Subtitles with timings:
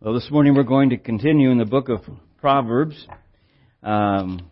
[0.00, 2.02] Well, this morning we're going to continue in the book of
[2.40, 2.94] Proverbs.
[3.82, 4.48] Um,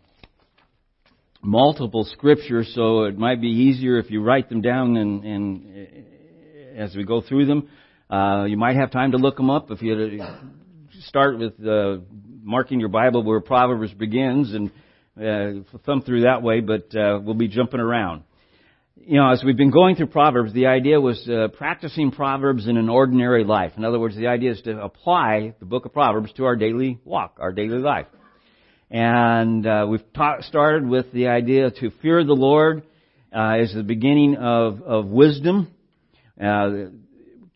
[1.41, 5.89] multiple scriptures, so it might be easier if you write them down and, and
[6.77, 7.69] uh, as we go through them.
[8.11, 10.21] Uh, you might have time to look them up if you
[11.03, 11.99] start with uh,
[12.43, 14.73] marking your Bible where Proverbs begins and
[15.17, 18.25] uh, thumb through that way, but uh, we'll be jumping around
[18.99, 22.77] you know, as we've been going through Proverbs, the idea was uh, practicing Proverbs in
[22.77, 23.73] an ordinary life.
[23.77, 26.99] In other words, the idea is to apply the book of Proverbs to our daily
[27.05, 28.07] walk, our daily life.
[28.91, 32.85] And uh, we've ta- started with the idea to fear the Lord
[33.37, 35.69] uh, is the beginning of, of wisdom.
[36.43, 36.87] Uh,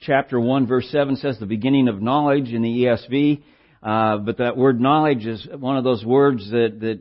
[0.01, 3.43] chapter 1, verse 7 says the beginning of knowledge in the ESV.
[3.83, 7.01] Uh, but that word knowledge is one of those words that, that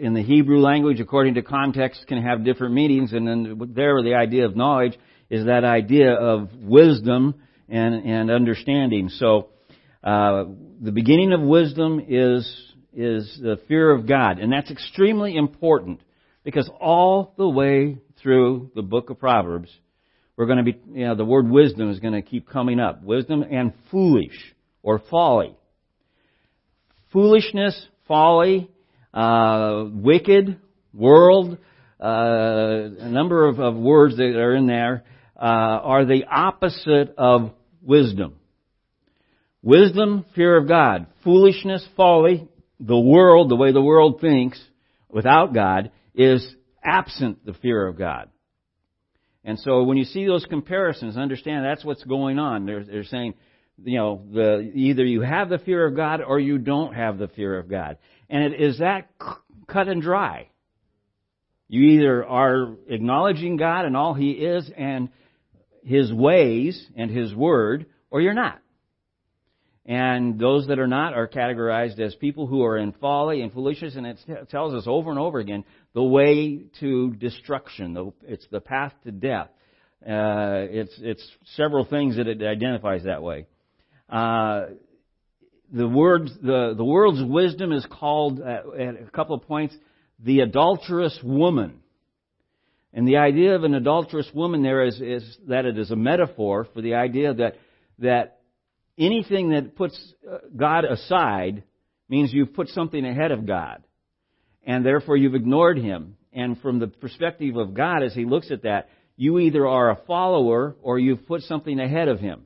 [0.00, 3.12] in the Hebrew language, according to context, can have different meanings.
[3.12, 4.98] And then there, the idea of knowledge
[5.30, 7.34] is that idea of wisdom
[7.68, 9.08] and, and understanding.
[9.10, 9.50] So,
[10.02, 10.44] uh,
[10.80, 16.00] the beginning of wisdom is is the fear of God, and that's extremely important
[16.42, 19.70] because all the way through the book of Proverbs,
[20.36, 23.02] we're going to be, you know, the word wisdom is going to keep coming up.
[23.02, 24.36] Wisdom and foolish
[24.82, 25.56] or folly.
[27.12, 28.70] Foolishness, folly,
[29.12, 30.58] uh, wicked,
[30.92, 31.58] world,
[32.00, 35.04] uh, a number of, of, words that are in there,
[35.36, 38.36] uh, are the opposite of wisdom.
[39.62, 41.06] Wisdom, fear of God.
[41.24, 44.62] Foolishness, folly, the world, the way the world thinks,
[45.08, 48.28] without God, is absent the fear of God.
[49.44, 52.66] And so when you see those comparisons, understand that's what's going on.
[52.66, 53.34] They're, they're saying,
[53.82, 57.28] you know, the, either you have the fear of God or you don't have the
[57.28, 57.98] fear of God.
[58.30, 59.08] And it is that
[59.66, 60.48] cut and dry.
[61.68, 65.10] You either are acknowledging God and all He is and
[65.82, 68.60] His ways and His Word, or you're not.
[69.84, 73.96] And those that are not are categorized as people who are in folly and foolishness,
[73.96, 74.18] and it
[74.50, 78.12] tells us over and over again the way to destruction.
[78.22, 79.48] It's the path to death.
[80.06, 83.46] Uh, it's it's several things that it identifies that way.
[84.10, 84.66] Uh,
[85.72, 89.74] the word, the, the world's wisdom is called at, at a couple of points
[90.24, 91.80] the adulterous woman.
[92.92, 96.66] And the idea of an adulterous woman there is, is that it is a metaphor
[96.72, 97.56] for the idea that,
[97.98, 98.38] that
[98.98, 99.96] anything that puts
[100.28, 101.62] uh, God aside
[102.08, 103.84] means you've put something ahead of God.
[104.66, 106.16] And therefore you've ignored Him.
[106.32, 110.00] And from the perspective of God, as He looks at that, you either are a
[110.06, 112.42] follower or you've put something ahead of Him.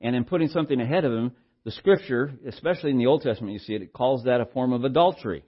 [0.00, 1.32] And in putting something ahead of Him,
[1.66, 4.72] the scripture, especially in the Old Testament, you see it, it calls that a form
[4.72, 5.42] of adultery.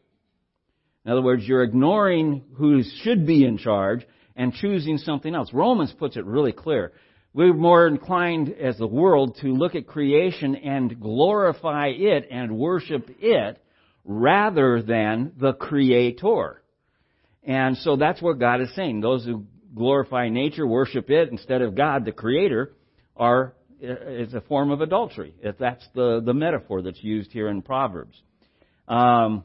[1.05, 5.51] In other words, you're ignoring who should be in charge and choosing something else.
[5.53, 6.91] Romans puts it really clear.
[7.33, 13.09] We're more inclined as the world to look at creation and glorify it and worship
[13.21, 13.63] it
[14.05, 16.65] rather than the Creator.
[17.45, 19.03] And so that's what God is saying.
[19.03, 22.73] Those who glorify nature, worship it instead of God, the Creator,
[23.17, 25.35] are is a form of adultery.
[25.43, 28.21] That's the, the metaphor that's used here in Proverbs.
[28.87, 29.45] Um,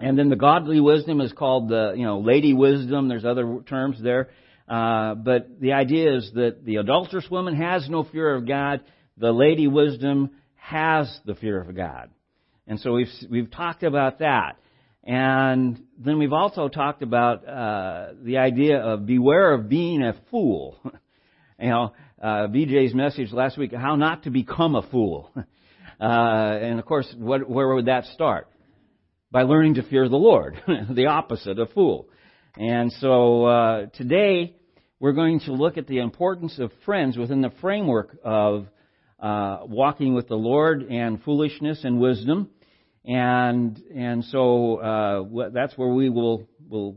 [0.00, 3.08] and then the godly wisdom is called the, you know, lady wisdom.
[3.08, 4.30] There's other terms there.
[4.68, 8.80] Uh, but the idea is that the adulterous woman has no fear of God.
[9.18, 12.10] The lady wisdom has the fear of God.
[12.66, 14.56] And so we've, we've talked about that.
[15.04, 20.78] And then we've also talked about uh, the idea of beware of being a fool.
[21.60, 21.92] you know,
[22.24, 25.30] uh, BJ's message last week, how not to become a fool.
[26.00, 28.48] Uh, and of course, what, where would that start?
[29.30, 32.08] By learning to fear the Lord, the opposite of fool.
[32.56, 34.56] And so uh, today
[34.98, 38.66] we're going to look at the importance of friends within the framework of
[39.20, 42.50] uh, walking with the Lord and foolishness and wisdom.
[43.04, 46.96] And and so uh, that's where we will will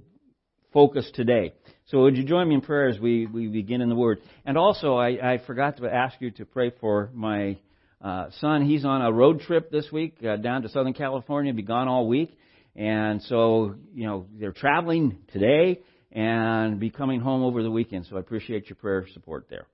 [0.74, 1.54] focus today.
[1.88, 4.20] So would you join me in prayer as we, we begin in the Word?
[4.46, 7.56] And also, I, I forgot to ask you to pray for my
[8.02, 8.66] uh, son.
[8.66, 12.06] He's on a road trip this week uh, down to Southern California, be gone all
[12.06, 12.38] week.
[12.76, 15.80] And so, you know, they're traveling today
[16.12, 18.06] and be coming home over the weekend.
[18.10, 19.66] So I appreciate your prayer support there.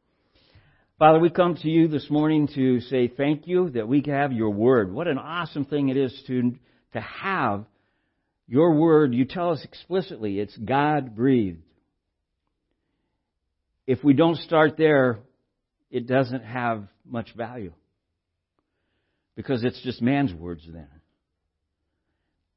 [1.00, 4.32] Father, we come to you this morning to say thank you that we can have
[4.32, 4.94] your word.
[4.94, 6.54] What an awesome thing it is to,
[6.94, 7.66] to have
[8.48, 9.16] your word.
[9.16, 11.63] You tell us explicitly it's God breathed
[13.86, 15.20] if we don't start there,
[15.92, 17.74] it doesn't have much value.
[19.36, 20.88] Because it's just man's words then.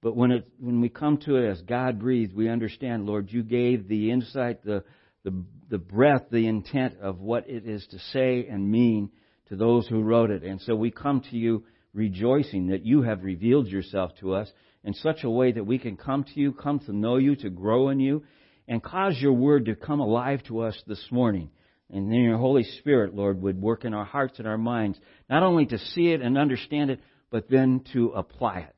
[0.03, 3.43] But when it when we come to it as God breathed, we understand, Lord, you
[3.43, 4.85] gave the insight, the
[5.25, 5.33] the
[5.69, 9.11] the breath, the intent of what it is to say and mean
[9.49, 10.45] to those who wrote it.
[10.45, 14.53] And so we come to you rejoicing that you have revealed yourself to us
[14.85, 17.51] in such a way that we can come to you, come to know you, to
[17.51, 18.23] grow in you,
[18.69, 21.51] and cause your word to come alive to us this morning.
[21.91, 24.99] And then your Holy Spirit, Lord, would work in our hearts and our minds,
[25.31, 28.75] not only to see it and understand it, but then to apply it.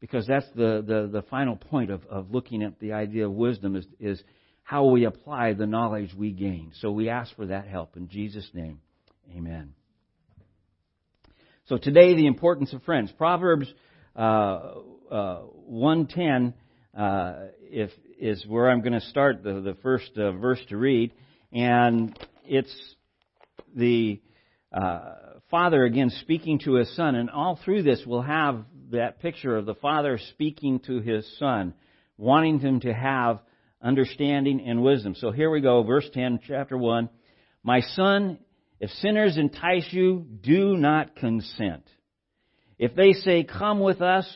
[0.00, 3.76] Because that's the, the, the final point of, of looking at the idea of wisdom
[3.76, 4.22] is, is
[4.62, 6.72] how we apply the knowledge we gain.
[6.80, 8.80] So we ask for that help in Jesus' name.
[9.36, 9.74] Amen.
[11.66, 13.12] So today, the importance of friends.
[13.16, 13.72] Proverbs
[14.16, 14.74] uh,
[15.10, 15.36] uh,
[15.66, 16.54] 110
[16.96, 17.34] uh,
[17.72, 17.90] if,
[18.20, 21.12] is where I'm going to start the, the first uh, verse to read.
[21.52, 22.74] And it's
[23.74, 24.20] the
[24.72, 25.14] uh,
[25.50, 27.14] father again speaking to his son.
[27.14, 31.72] And all through this, we'll have that picture of the father speaking to his son,
[32.18, 33.40] wanting him to have
[33.82, 35.14] understanding and wisdom.
[35.16, 37.08] So here we go, verse 10, chapter 1.
[37.64, 38.38] My son,
[38.80, 41.84] if sinners entice you, do not consent.
[42.78, 44.30] If they say, Come with us,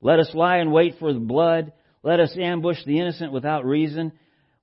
[0.00, 1.72] let us lie in wait for the blood,
[2.04, 4.12] let us ambush the innocent without reason.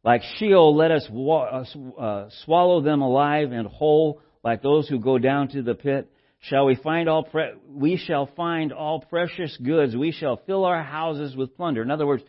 [0.04, 5.18] Like Sheol, let us uh, uh, swallow them alive and whole, like those who go
[5.18, 6.12] down to the pit.
[6.42, 9.96] Shall we find all pre- we shall find all precious goods.
[9.96, 11.82] We shall fill our houses with plunder.
[11.82, 12.24] In other words,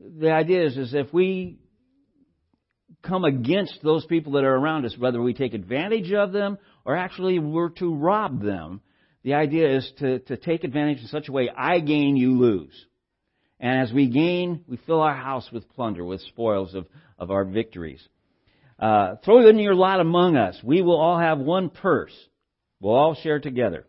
[0.00, 1.58] the idea is, is if we
[3.02, 6.94] come against those people that are around us, whether we take advantage of them or
[6.94, 8.82] actually we're to rob them,
[9.22, 12.86] the idea is to, to take advantage in such a way I gain, you lose.
[13.60, 16.86] And as we gain, we fill our house with plunder, with spoils of,
[17.18, 18.06] of our victories.
[18.78, 20.56] Uh, throw in your lot among us.
[20.62, 22.14] We will all have one purse.
[22.80, 23.84] We'll all share together.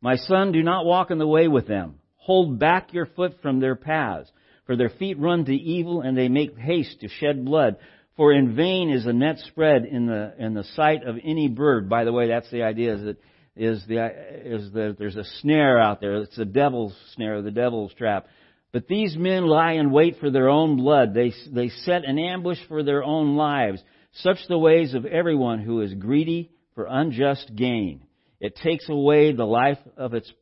[0.00, 1.96] My son, do not walk in the way with them.
[2.16, 4.30] Hold back your foot from their paths.
[4.66, 7.78] For their feet run to evil and they make haste to shed blood.
[8.16, 11.88] For in vain is a net spread in the, in the sight of any bird.
[11.88, 13.16] By the way, that's the idea is that,
[13.56, 14.06] is the,
[14.44, 16.14] is that there's a snare out there.
[16.16, 18.26] It's the devil's snare, the devil's trap.
[18.72, 21.12] But these men lie in wait for their own blood.
[21.12, 23.82] They, they set an ambush for their own lives.
[24.14, 28.04] Such the ways of everyone who is greedy for unjust gain.
[28.40, 30.32] It takes away the life of its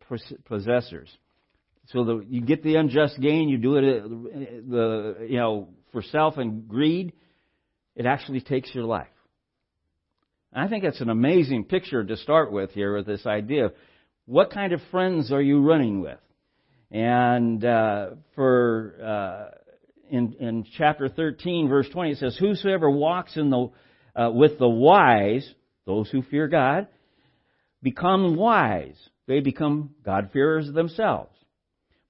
[0.46, 1.10] possessors.
[1.88, 6.02] So the, you get the unjust gain, you do it, uh, the, you know, for
[6.02, 7.12] self and greed,
[7.96, 9.08] it actually takes your life.
[10.52, 13.70] I think that's an amazing picture to start with here with this idea
[14.26, 16.18] what kind of friends are you running with?
[16.90, 19.56] And uh, for uh,
[20.10, 23.70] in, in chapter 13, verse 20, it says, "Whosoever walks in the
[24.14, 25.48] uh, with the wise,
[25.86, 26.88] those who fear God,
[27.82, 28.96] become wise.
[29.26, 31.34] They become God-fearers themselves.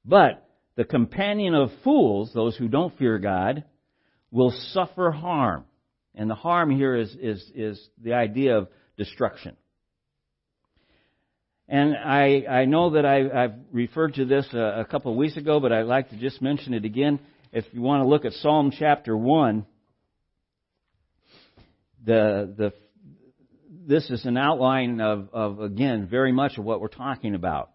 [0.05, 3.65] But the companion of fools, those who don't fear God,
[4.31, 5.65] will suffer harm.
[6.15, 9.57] And the harm here is, is, is the idea of destruction.
[11.71, 15.37] And I, I know that I, I've referred to this a, a couple of weeks
[15.37, 17.21] ago, but I'd like to just mention it again.
[17.53, 19.65] If you want to look at Psalm chapter 1,
[22.05, 22.73] the, the,
[23.87, 27.71] this is an outline of, of, again, very much of what we're talking about.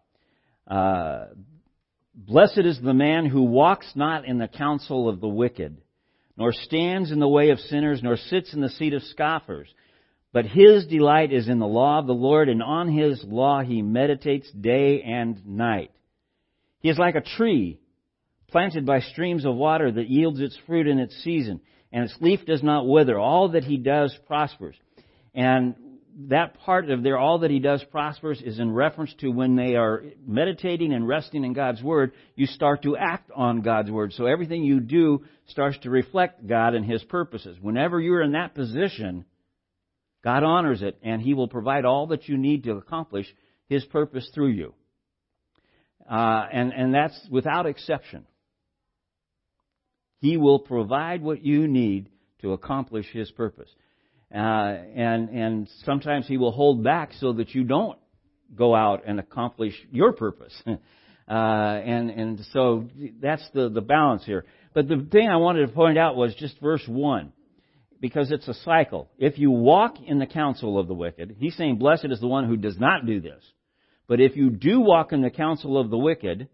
[0.67, 1.27] Uh,
[2.13, 5.77] Blessed is the man who walks not in the counsel of the wicked,
[6.35, 9.73] nor stands in the way of sinners, nor sits in the seat of scoffers.
[10.35, 13.81] But his delight is in the law of the Lord, and on his law he
[13.81, 15.91] meditates day and night.
[16.81, 17.79] He is like a tree
[18.49, 21.61] planted by streams of water that yields its fruit in its season,
[21.93, 23.17] and its leaf does not wither.
[23.17, 24.75] All that he does prospers.
[25.33, 25.75] And
[26.27, 29.77] that part of their all that he does prospers is in reference to when they
[29.77, 34.11] are meditating and resting in God's Word, you start to act on God's Word.
[34.11, 37.57] So everything you do starts to reflect God and His purposes.
[37.61, 39.23] Whenever you're in that position,
[40.25, 43.27] God honors it and He will provide all that you need to accomplish
[43.69, 44.73] His purpose through you.
[46.09, 48.25] Uh, and, and that's without exception.
[50.19, 52.09] He will provide what you need
[52.41, 53.69] to accomplish His purpose.
[54.33, 54.37] Uh,
[54.95, 57.97] and and sometimes he will hold back so that you don't
[58.53, 60.53] go out and accomplish your purpose.
[60.67, 62.85] uh, and and so
[63.21, 64.45] that's the the balance here.
[64.73, 67.31] But the thing I wanted to point out was just verse one,
[67.99, 69.09] because it's a cycle.
[69.17, 72.45] If you walk in the counsel of the wicked, he's saying, "Blessed is the one
[72.45, 73.43] who does not do this."
[74.07, 76.47] But if you do walk in the counsel of the wicked,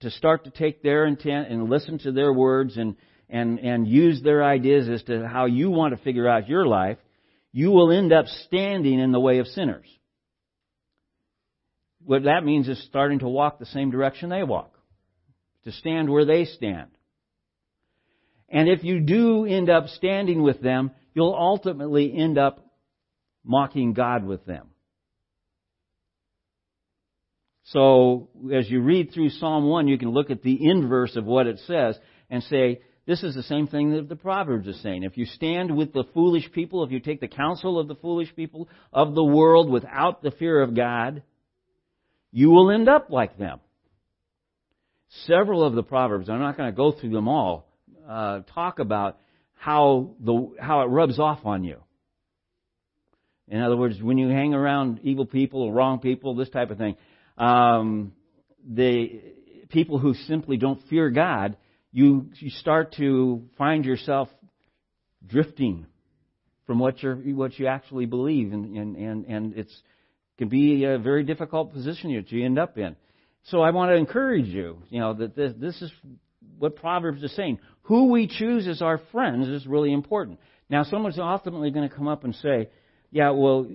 [0.00, 2.96] to start to take their intent and listen to their words and
[3.28, 6.98] and, and use their ideas as to how you want to figure out your life,
[7.52, 9.86] you will end up standing in the way of sinners.
[12.04, 14.72] What that means is starting to walk the same direction they walk,
[15.64, 16.88] to stand where they stand.
[18.48, 22.64] And if you do end up standing with them, you'll ultimately end up
[23.44, 24.68] mocking God with them.
[27.64, 31.46] So as you read through Psalm 1, you can look at the inverse of what
[31.46, 31.98] it says
[32.30, 35.02] and say, this is the same thing that the Proverbs is saying.
[35.02, 38.34] If you stand with the foolish people, if you take the counsel of the foolish
[38.36, 41.22] people of the world without the fear of God,
[42.32, 43.60] you will end up like them.
[45.26, 47.67] Several of the Proverbs, I'm not going to go through them all,
[48.08, 49.18] uh, talk about
[49.54, 51.78] how the how it rubs off on you.
[53.48, 56.78] In other words, when you hang around evil people or wrong people, this type of
[56.78, 56.96] thing,
[57.36, 58.12] um,
[58.66, 59.20] the
[59.68, 61.56] people who simply don't fear God,
[61.92, 64.28] you you start to find yourself
[65.26, 65.86] drifting
[66.66, 69.82] from what you what you actually believe, and and and, and it's
[70.38, 72.96] can be a very difficult position that you end up in.
[73.44, 75.90] So I want to encourage you, you know, that this, this is
[76.58, 77.58] what Proverbs is saying.
[77.88, 80.38] Who we choose as our friends is really important.
[80.68, 82.68] Now, someone's ultimately going to come up and say,
[83.10, 83.66] yeah, well,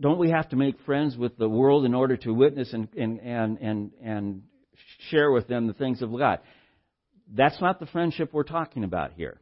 [0.00, 3.20] don't we have to make friends with the world in order to witness and, and,
[3.20, 4.42] and, and, and
[5.10, 6.38] share with them the things of God?
[7.30, 9.38] That's not the friendship we're talking about here.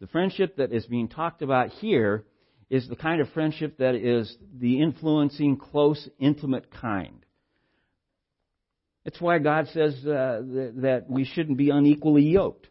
[0.00, 2.24] The friendship that is being talked about here
[2.70, 7.26] is the kind of friendship that is the influencing, close, intimate kind.
[9.04, 10.42] It's why God says uh,
[10.76, 12.68] that we shouldn't be unequally yoked.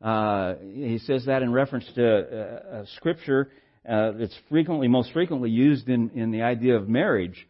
[0.00, 3.50] Uh, he says that in reference to uh, Scripture.
[3.88, 7.46] Uh, it's frequently, most frequently used in, in the idea of marriage.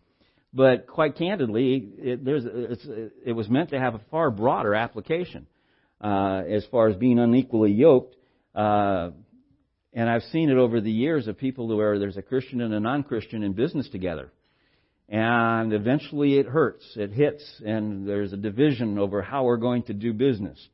[0.53, 2.21] But quite candidly, it,
[3.25, 5.47] it was meant to have a far broader application
[6.01, 8.17] uh, as far as being unequally yoked.
[8.55, 9.11] Uh,
[9.93, 12.81] and I've seen it over the years of people where there's a Christian and a
[12.81, 14.33] non-Christian in business together.
[15.09, 19.93] And eventually it hurts, it hits, and there's a division over how we're going to
[19.93, 20.69] do business.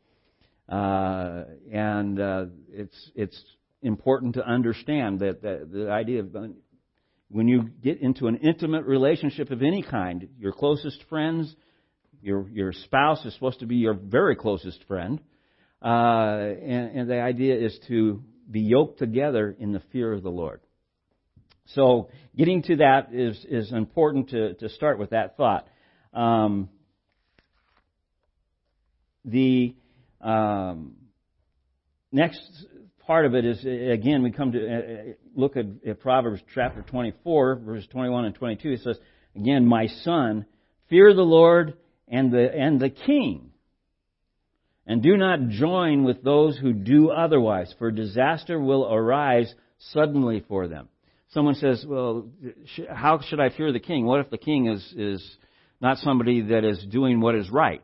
[0.69, 3.41] Uh, and uh, it's it's
[3.83, 6.35] important to understand that, that the idea of
[7.29, 11.55] when you get into an intimate relationship of any kind, your closest friends,
[12.21, 15.21] your your spouse is supposed to be your very closest friend,
[15.83, 20.31] uh, and, and the idea is to be yoked together in the fear of the
[20.31, 20.61] Lord.
[21.75, 25.69] So, getting to that is is important to to start with that thought.
[26.13, 26.71] Um,
[29.25, 29.75] the
[30.21, 30.97] um,
[32.13, 32.41] next
[33.07, 37.57] part of it is, again, we come to uh, look at, at Proverbs chapter 24,
[37.57, 38.73] verse 21 and 22.
[38.73, 38.99] It says,
[39.35, 40.47] again, my son,
[40.89, 41.75] fear the Lord
[42.09, 43.51] and the, and the king.
[44.87, 50.69] And do not join with those who do otherwise, for disaster will arise suddenly for
[50.69, 50.89] them.
[51.31, 52.29] Someone says, well,
[52.89, 54.07] how should I fear the king?
[54.07, 55.37] What if the king is, is
[55.81, 57.83] not somebody that is doing what is right?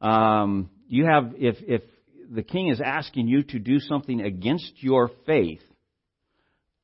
[0.00, 1.82] Um, you have, if, if
[2.30, 5.60] the king is asking you to do something against your faith,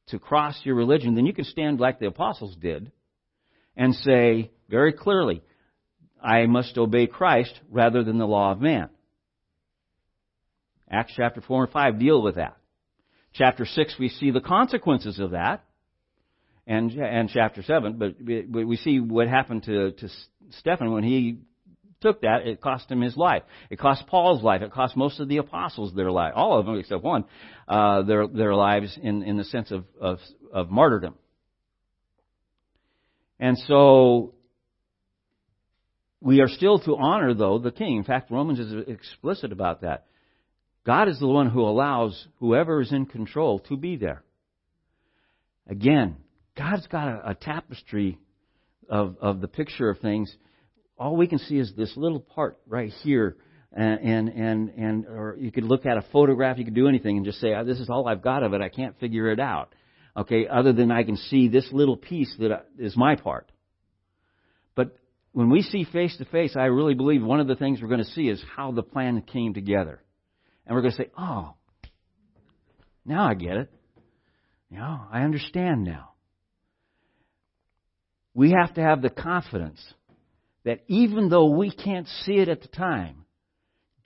[0.09, 2.90] to cross your religion, then you can stand like the apostles did
[3.76, 5.42] and say very clearly,
[6.23, 8.88] I must obey Christ rather than the law of man.
[10.90, 12.56] Acts chapter 4 and 5 deal with that.
[13.35, 15.64] Chapter 6, we see the consequences of that.
[16.66, 20.09] And, and chapter 7, but we see what happened to, to
[20.59, 21.38] Stephen when he
[22.02, 23.42] took that, it cost him his life.
[23.71, 24.62] It cost Paul's life.
[24.62, 26.32] It cost most of the apostles their life.
[26.37, 27.25] All of them except one,
[27.68, 30.18] uh, their their lives in in the sense of, of
[30.52, 31.14] of martyrdom.
[33.40, 34.35] And so
[36.21, 37.97] we are still to honor though the king.
[37.97, 40.06] In fact, Romans is explicit about that.
[40.85, 44.23] God is the one who allows whoever is in control to be there.
[45.68, 46.16] Again,
[46.56, 48.18] God's got a, a tapestry
[48.88, 50.35] of, of the picture of things
[50.99, 53.37] all we can see is this little part right here.
[53.75, 57.25] And, and, and, or you could look at a photograph, you could do anything and
[57.25, 59.75] just say, this is all I've got of it, I can't figure it out.
[60.14, 63.50] Okay, other than I can see this little piece that uh, is my part.
[64.75, 64.94] But
[65.32, 68.04] when we see face to face, I really believe one of the things we're going
[68.04, 70.02] to see is how the plan came together.
[70.66, 71.54] And we're going to say, oh,
[73.06, 73.72] now I get it.
[74.70, 76.12] Know, I understand now.
[78.34, 79.80] We have to have the confidence
[80.64, 83.25] that even though we can't see it at the time,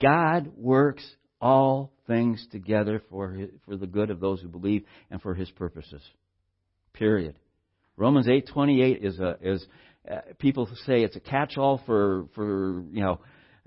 [0.01, 1.03] God works
[1.39, 5.49] all things together for his, for the good of those who believe and for His
[5.51, 6.01] purposes.
[6.93, 7.35] Period.
[7.95, 9.65] Romans eight twenty eight is a is
[10.09, 13.19] uh, people say it's a catch all for for you know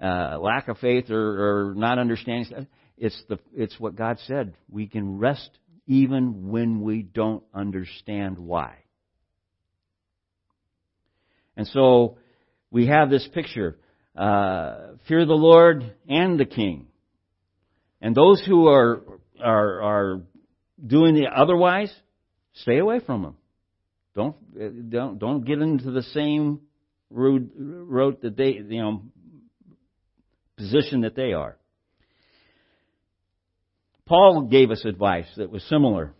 [0.03, 2.67] uh, lack of faith or, or not understanding.
[2.97, 4.55] It's the it's what God said.
[4.69, 5.51] We can rest
[5.87, 8.77] even when we don't understand why.
[11.57, 12.19] And so
[12.71, 13.79] we have this picture.
[14.17, 16.87] Uh, fear the Lord and the King.
[18.01, 19.03] And those who are,
[19.43, 20.21] are, are
[20.85, 21.93] doing the otherwise,
[22.55, 23.37] stay away from them.
[24.15, 26.61] Don't, don't, don't get into the same
[27.11, 29.03] wrote that they, you know,
[30.57, 31.57] position that they are.
[34.07, 36.13] Paul gave us advice that was similar.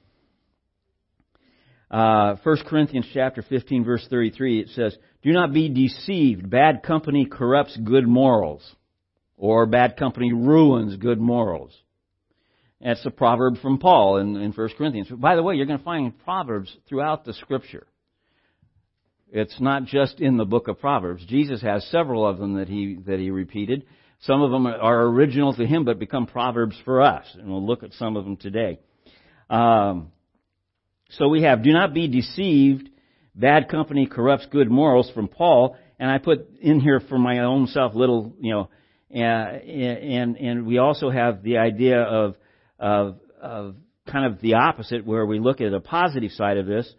[1.91, 6.49] Uh, 1 Corinthians chapter 15 verse 33, it says, Do not be deceived.
[6.49, 8.63] Bad company corrupts good morals.
[9.37, 11.75] Or bad company ruins good morals.
[12.81, 15.09] That's a proverb from Paul in, in 1 Corinthians.
[15.11, 17.87] By the way, you're going to find proverbs throughout the scripture.
[19.33, 21.25] It's not just in the book of Proverbs.
[21.27, 23.85] Jesus has several of them that he, that he repeated.
[24.21, 27.25] Some of them are original to him but become proverbs for us.
[27.35, 28.81] And we'll look at some of them today.
[29.49, 30.13] Um,
[31.11, 32.89] so we have, do not be deceived.
[33.35, 35.77] Bad company corrupts good morals from Paul.
[35.99, 38.69] And I put in here for my own self little, you know,
[39.11, 42.37] and, and we also have the idea of,
[42.79, 43.77] of, of
[44.11, 46.93] kind of the opposite where we look at a positive side of this.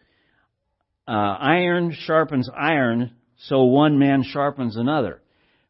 [1.07, 3.11] Uh, iron sharpens iron,
[3.47, 5.21] so one man sharpens another.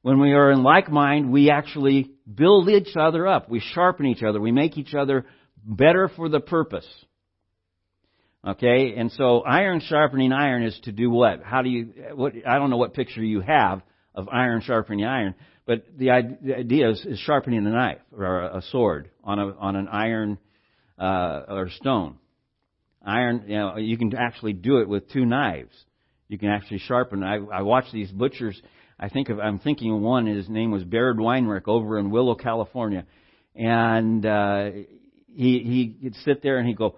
[0.01, 3.50] When we are in like mind, we actually build each other up.
[3.50, 4.41] We sharpen each other.
[4.41, 5.25] We make each other
[5.63, 6.88] better for the purpose.
[8.45, 11.43] Okay, and so iron sharpening iron is to do what?
[11.43, 11.93] How do you?
[12.15, 12.33] What?
[12.48, 13.81] I don't know what picture you have
[14.15, 19.12] of iron sharpening iron, but the idea is, is sharpening a knife or a sword
[19.24, 20.39] on a on an iron
[20.98, 22.17] uh, or stone.
[23.05, 25.74] Iron, you know, you can actually do it with two knives.
[26.27, 27.24] You can actually sharpen.
[27.24, 28.60] I, I watch these butchers
[29.01, 32.36] I think of, I'm thinking of one, his name was Baird Weinrich over in Willow,
[32.36, 33.05] California.
[33.55, 34.69] And, uh,
[35.33, 36.98] he, he'd sit there and he'd go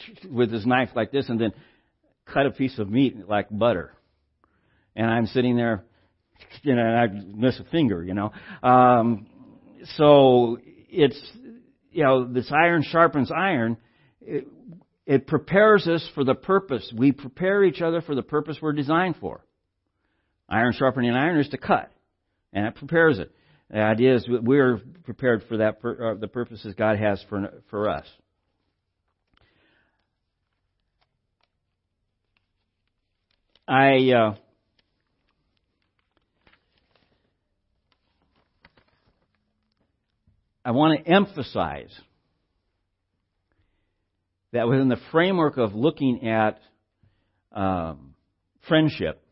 [0.30, 1.52] with his knife like this and then
[2.26, 3.92] cut a piece of meat like butter.
[4.94, 5.84] And I'm sitting there,
[6.62, 7.06] you know, and I
[7.36, 8.32] miss a finger, you know.
[8.62, 9.26] Um,
[9.96, 11.20] so it's,
[11.90, 13.76] you know, this iron sharpens iron.
[14.20, 14.46] It,
[15.06, 16.92] it prepares us for the purpose.
[16.96, 19.44] We prepare each other for the purpose we're designed for.
[20.48, 21.90] Iron sharpening iron is to cut,
[22.52, 23.32] and it prepares it.
[23.70, 28.04] The idea is we're prepared for that, uh, the purposes God has for, for us.
[33.68, 34.34] I, uh,
[40.64, 41.92] I want to emphasize
[44.52, 46.60] that within the framework of looking at
[47.52, 48.14] um,
[48.68, 49.22] friendship,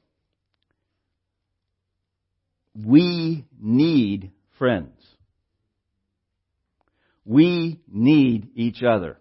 [2.75, 4.93] we need friends.
[7.25, 9.19] We need each other.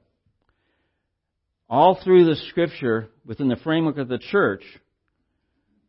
[1.67, 4.63] All through the scripture, within the framework of the church,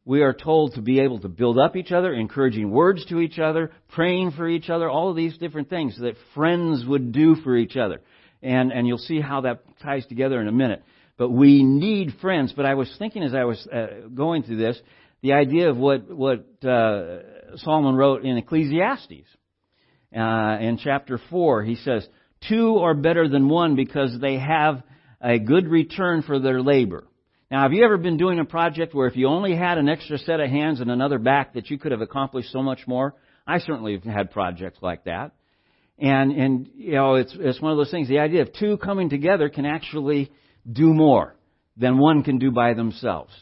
[0.05, 3.39] we are told to be able to build up each other, encouraging words to each
[3.39, 7.57] other, praying for each other, all of these different things that friends would do for
[7.57, 8.01] each other.
[8.43, 10.83] And, and you'll see how that ties together in a minute.
[11.19, 12.55] But we need friends.
[12.57, 14.81] But I was thinking as I was uh, going through this,
[15.21, 19.27] the idea of what, what uh, Solomon wrote in Ecclesiastes.
[20.17, 22.09] Uh, in chapter 4, he says,
[22.49, 24.83] Two are better than one because they have
[25.21, 27.05] a good return for their labor.
[27.51, 30.19] Now, have you ever been doing a project where if you only had an extra
[30.19, 33.17] set of hands and another back that you could have accomplished so much more?
[33.45, 35.33] I certainly have had projects like that.
[35.99, 38.09] And, and, you know, it's, it's one of those things.
[38.09, 40.31] The idea of two coming together can actually
[40.71, 41.35] do more
[41.77, 43.33] than one can do by themselves.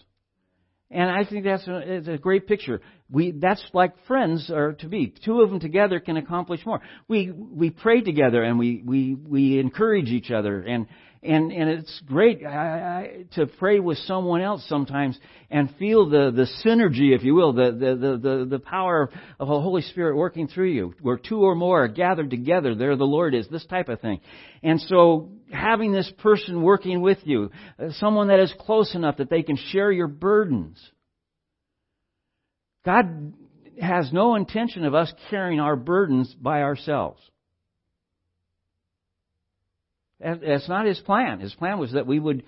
[0.90, 2.80] And I think that's a, it's a great picture.
[3.10, 5.12] We, that's like friends are to be.
[5.22, 6.80] Two of them together can accomplish more.
[7.08, 10.86] We, we pray together and we, we, we encourage each other and,
[11.22, 15.18] and, and it's great I, I, to pray with someone else sometimes
[15.50, 19.60] and feel the, the synergy, if you will, the, the, the, the, power of the
[19.60, 20.94] Holy Spirit working through you.
[21.00, 24.20] Where two or more are gathered together, there the Lord is, this type of thing.
[24.62, 29.30] And so having this person working with you, uh, someone that is close enough that
[29.30, 30.78] they can share your burdens.
[32.84, 33.32] God
[33.80, 37.20] has no intention of us carrying our burdens by ourselves.
[40.20, 41.40] That's not his plan.
[41.40, 42.42] His plan was that we would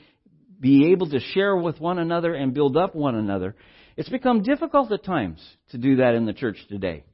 [0.59, 3.54] be able to share with one another and build up one another.
[3.96, 7.04] It's become difficult at times to do that in the church today.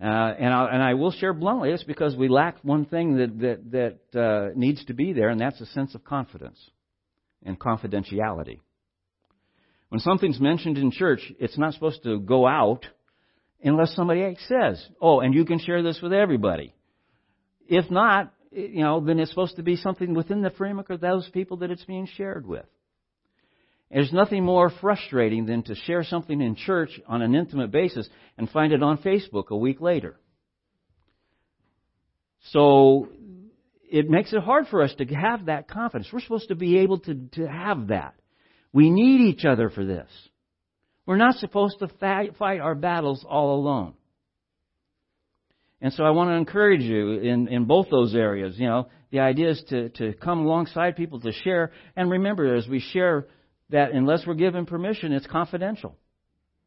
[0.00, 3.38] Uh, and, I, and I will share bluntly, it's because we lack one thing that,
[3.40, 6.58] that, that uh, needs to be there, and that's a sense of confidence
[7.44, 8.60] and confidentiality.
[9.90, 12.86] When something's mentioned in church, it's not supposed to go out
[13.62, 16.72] unless somebody says, oh, and you can share this with everybody.
[17.68, 21.28] If not, you know, then it's supposed to be something within the framework of those
[21.30, 22.66] people that it's being shared with.
[23.90, 28.08] There's nothing more frustrating than to share something in church on an intimate basis
[28.38, 30.16] and find it on Facebook a week later.
[32.52, 33.08] So
[33.90, 36.08] it makes it hard for us to have that confidence.
[36.12, 38.14] We're supposed to be able to, to have that.
[38.72, 40.08] We need each other for this.
[41.04, 41.88] We're not supposed to
[42.38, 43.94] fight our battles all alone.
[45.80, 48.56] And so I want to encourage you in, in both those areas.
[48.58, 51.72] You know, the idea is to, to come alongside people to share.
[51.96, 53.26] And remember, as we share
[53.70, 55.96] that unless we're given permission, it's confidential.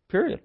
[0.09, 0.41] Period.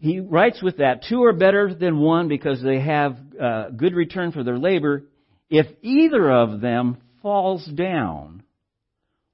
[0.00, 4.32] He writes with that, two are better than one because they have uh, good return
[4.32, 5.04] for their labor.
[5.48, 8.42] If either of them falls down,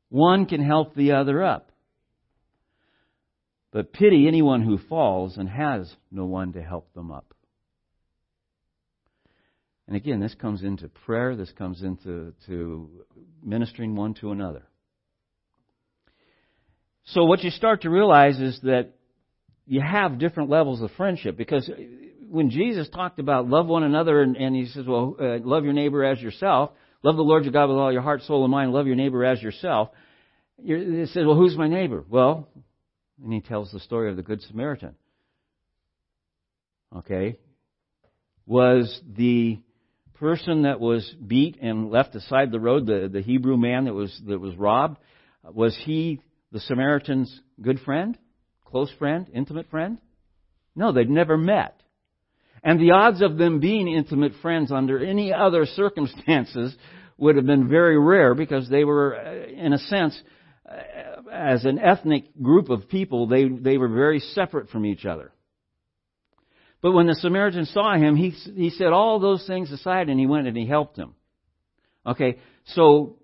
[0.09, 1.72] one can help the other up.
[3.73, 7.35] But pity anyone who falls and has no one to help them up.
[9.89, 12.89] And again, this comes into prayer, this comes into to
[13.43, 14.63] ministering one to another.
[17.07, 18.93] So what you start to realize is that
[19.67, 21.69] you have different levels of friendship because
[22.31, 25.73] when Jesus talked about love one another and, and he says, well, uh, love your
[25.73, 26.71] neighbor as yourself,
[27.03, 29.25] love the Lord your God with all your heart, soul, and mind, love your neighbor
[29.25, 29.91] as yourself.
[30.63, 32.05] He says, well, who's my neighbor?
[32.09, 32.49] Well,
[33.23, 34.95] and he tells the story of the Good Samaritan.
[36.97, 37.37] Okay?
[38.47, 39.59] Was the
[40.15, 44.21] person that was beat and left aside the road, the, the Hebrew man that was,
[44.27, 44.99] that was robbed,
[45.45, 46.21] was he
[46.53, 48.17] the Samaritan's good friend,
[48.65, 49.99] close friend, intimate friend?
[50.75, 51.81] No, they'd never met.
[52.63, 56.77] And the odds of them being intimate friends under any other circumstances
[57.19, 60.21] would have been very rare because they were, uh, in a sense,
[60.69, 65.33] uh, as an ethnic group of people, they, they were very separate from each other.
[66.83, 70.27] But when the Samaritan saw him, he, he set all those things aside and he
[70.27, 71.15] went and he helped him.
[72.05, 73.17] Okay, so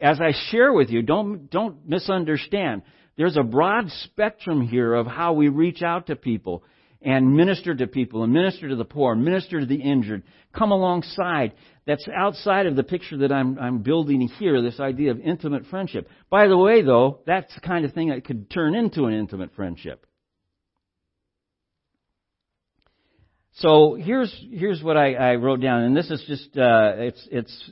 [0.00, 2.82] as I share with you, don't, don't misunderstand.
[3.16, 6.62] There's a broad spectrum here of how we reach out to people
[7.02, 10.22] and minister to people and minister to the poor, minister to the injured,
[10.56, 11.52] come alongside.
[11.86, 16.08] That's outside of the picture that I'm, I'm building here, this idea of intimate friendship.
[16.28, 19.54] By the way, though, that's the kind of thing that could turn into an intimate
[19.56, 20.06] friendship.
[23.54, 27.70] So here's here's what I, I wrote down, and this is just uh, it's it's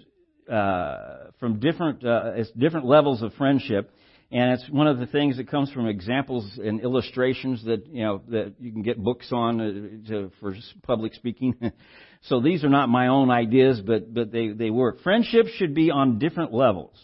[0.51, 3.91] uh, from different uh, it's different levels of friendship,
[4.31, 8.23] and it's one of the things that comes from examples and illustrations that you know
[8.29, 11.55] that you can get books on uh, to, for public speaking.
[12.23, 15.01] so these are not my own ideas, but but they they work.
[15.03, 16.95] Friendships should be on different levels.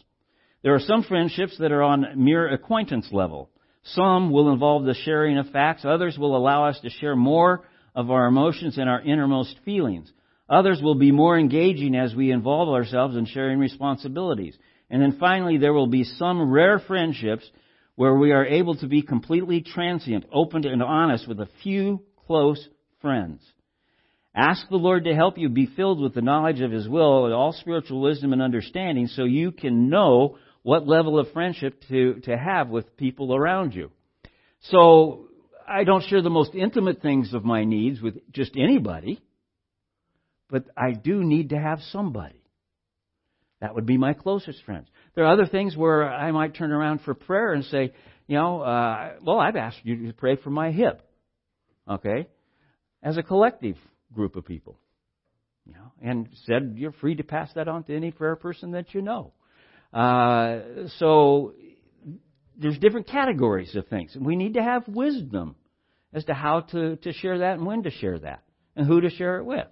[0.63, 3.51] There are some friendships that are on mere acquaintance level.
[3.85, 5.85] Some will involve the sharing of facts.
[5.85, 10.11] Others will allow us to share more of our emotions and our innermost feelings.
[10.49, 14.57] Others will be more engaging as we involve ourselves in sharing responsibilities.
[14.91, 17.49] And then finally, there will be some rare friendships
[17.97, 22.69] where we are able to be completely transient, open and honest with a few close
[23.01, 23.41] friends.
[24.35, 27.53] Ask the Lord to help you be filled with the knowledge of His will, all
[27.53, 32.69] spiritual wisdom and understanding, so you can know what level of friendship to, to have
[32.69, 33.91] with people around you.
[34.63, 35.29] So,
[35.69, 39.21] I don't share the most intimate things of my needs with just anybody,
[40.51, 42.44] but I do need to have somebody.
[43.65, 44.89] That would be my closest friends.
[45.15, 47.95] There are other things where I might turn around for prayer and say,
[48.27, 51.01] you know, uh, well, I've asked you to pray for my hip.
[51.89, 52.29] Okay?
[53.03, 53.79] As a collective
[54.13, 54.79] group of people.
[55.65, 58.93] You know, and said you're free to pass that on to any prayer person that
[58.93, 59.33] you know.
[59.95, 61.55] Uh, so
[62.59, 64.15] there's different categories of things.
[64.15, 65.57] And we need to have wisdom
[66.13, 68.43] as to how to, to share that and when to share that
[68.77, 69.69] and who to share it with.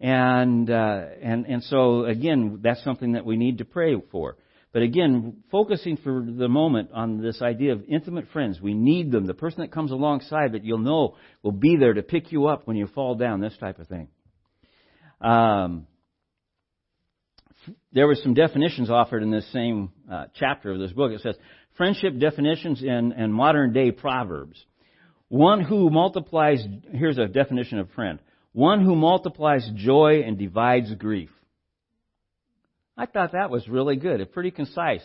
[0.00, 4.36] And, uh, and, and so again, that's something that we need to pray for.
[4.72, 9.26] But again, focusing for the moment on this idea of intimate friends, we need them.
[9.26, 12.66] The person that comes alongside that you'll know will be there to pick you up
[12.66, 14.08] when you fall down, this type of thing.
[15.20, 15.86] Um,
[17.92, 21.12] there were some definitions offered in this same uh, chapter of this book.
[21.12, 21.36] It says,
[21.76, 24.62] friendship definitions in, in modern day proverbs.
[25.28, 28.18] One who multiplies, here's a definition of friend.
[28.58, 31.30] One who multiplies joy and divides grief.
[32.96, 34.20] I thought that was really good.
[34.20, 35.02] It's pretty concise.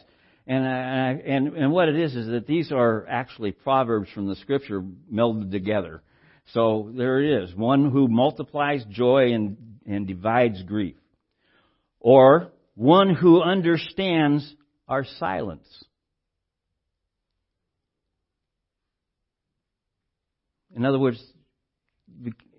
[0.48, 4.38] And, uh, and, and what it is is that these are actually proverbs from the
[4.38, 6.02] scripture melded together.
[6.54, 7.54] So there it is.
[7.54, 10.96] One who multiplies joy and, and divides grief.
[12.00, 14.52] Or one who understands
[14.88, 15.68] our silence.
[20.76, 21.24] In other words,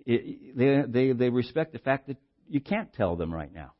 [0.07, 2.17] they, they, they respect the fact that
[2.49, 3.73] you can't tell them right now.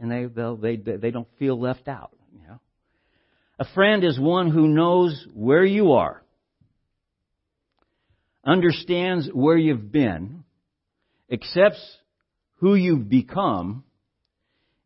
[0.00, 2.12] And they, they, they don't feel left out.
[2.32, 2.60] You know?
[3.58, 6.22] A friend is one who knows where you are,
[8.44, 10.44] understands where you've been,
[11.30, 11.80] accepts
[12.56, 13.84] who you've become,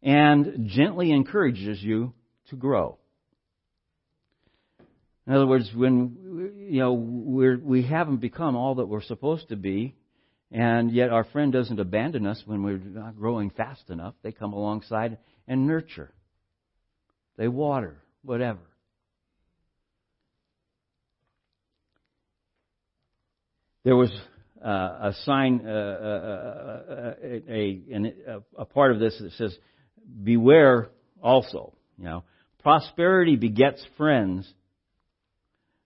[0.02, 2.12] and gently encourages you
[2.48, 2.98] to grow.
[5.26, 9.56] In other words, when you know we're, we haven't become all that we're supposed to
[9.56, 9.94] be,
[10.50, 14.14] and yet our friend doesn't abandon us when we're not growing fast enough.
[14.22, 16.12] They come alongside and nurture.
[17.36, 18.60] They water, whatever.
[23.84, 24.10] There was
[24.64, 29.56] uh, a sign, uh, uh, a, a, a part of this that says,
[30.22, 30.90] "Beware
[31.20, 32.24] also." You know,
[32.62, 34.48] prosperity begets friends.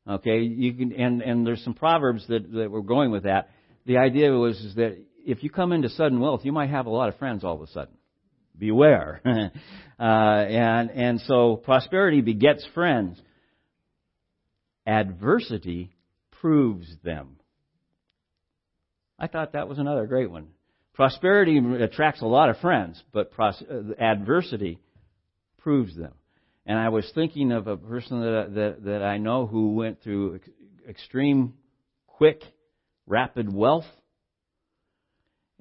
[0.09, 3.51] Okay, you can, and and there's some proverbs that that were going with that.
[3.87, 6.91] The idea was is that if you come into sudden wealth, you might have a
[6.91, 7.95] lot of friends all of a sudden.
[8.57, 9.21] Beware,
[9.99, 13.21] uh, and and so prosperity begets friends.
[14.87, 15.91] Adversity
[16.41, 17.37] proves them.
[19.19, 20.49] I thought that was another great one.
[20.95, 24.79] Prosperity attracts a lot of friends, but pros- uh, adversity
[25.59, 26.15] proves them.
[26.67, 30.37] And I was thinking of a person that, that, that I know who went through
[30.37, 30.49] ex-
[30.89, 31.55] extreme,
[32.09, 32.43] quick,
[33.07, 33.85] rapid wealth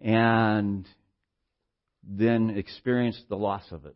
[0.02, 0.88] and
[2.04, 3.96] then experienced the loss of it.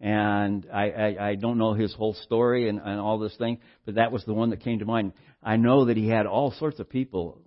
[0.00, 3.96] And I, I, I don't know his whole story and, and all this thing, but
[3.96, 5.12] that was the one that came to mind.
[5.42, 7.40] I know that he had all sorts of people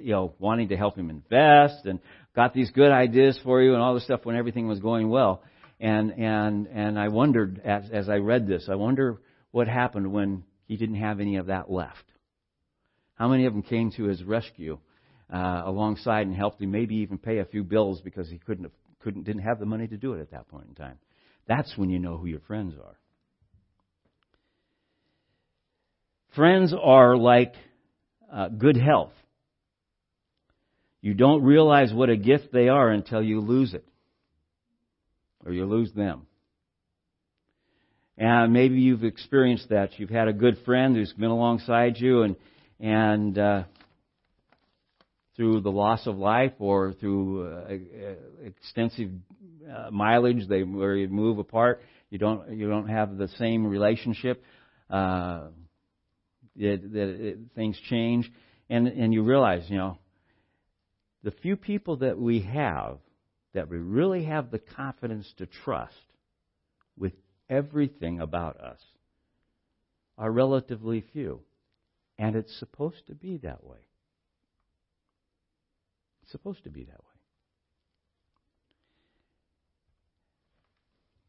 [0.00, 2.00] you know, wanting to help him invest and
[2.34, 5.42] got these good ideas for you and all this stuff when everything was going well.
[5.80, 9.18] And, and, and I wondered as, as I read this, I wonder
[9.50, 12.04] what happened when he didn't have any of that left.
[13.14, 14.78] How many of them came to his rescue,
[15.32, 19.24] uh, alongside and helped him maybe even pay a few bills because he couldn't, couldn't,
[19.24, 20.98] didn't have the money to do it at that point in time.
[21.48, 22.98] That's when you know who your friends are.
[26.34, 27.54] Friends are like
[28.32, 29.12] uh, good health.
[31.00, 33.86] You don't realize what a gift they are until you lose it.
[35.44, 36.26] Or you lose them.
[38.18, 39.98] And maybe you've experienced that.
[39.98, 42.36] You've had a good friend who's been alongside you and,
[42.78, 43.64] and, uh,
[45.40, 47.74] through the loss of life or through uh,
[48.44, 49.08] extensive
[49.74, 54.42] uh, mileage, they where you move apart, you don't you don't have the same relationship.
[54.90, 55.46] Uh,
[56.56, 58.30] it, it, it, things change,
[58.68, 59.96] and and you realize, you know,
[61.22, 62.98] the few people that we have
[63.54, 65.94] that we really have the confidence to trust
[66.96, 67.12] with
[67.48, 68.80] everything about us
[70.16, 71.40] are relatively few.
[72.18, 73.78] And it's supposed to be that way.
[76.22, 77.04] It's supposed to be that way.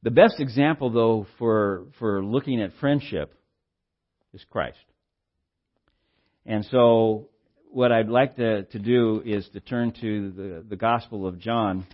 [0.03, 3.33] The best example, though, for, for looking at friendship
[4.33, 4.77] is Christ.
[6.45, 7.29] And so
[7.69, 11.85] what I'd like to, to do is to turn to the, the Gospel of John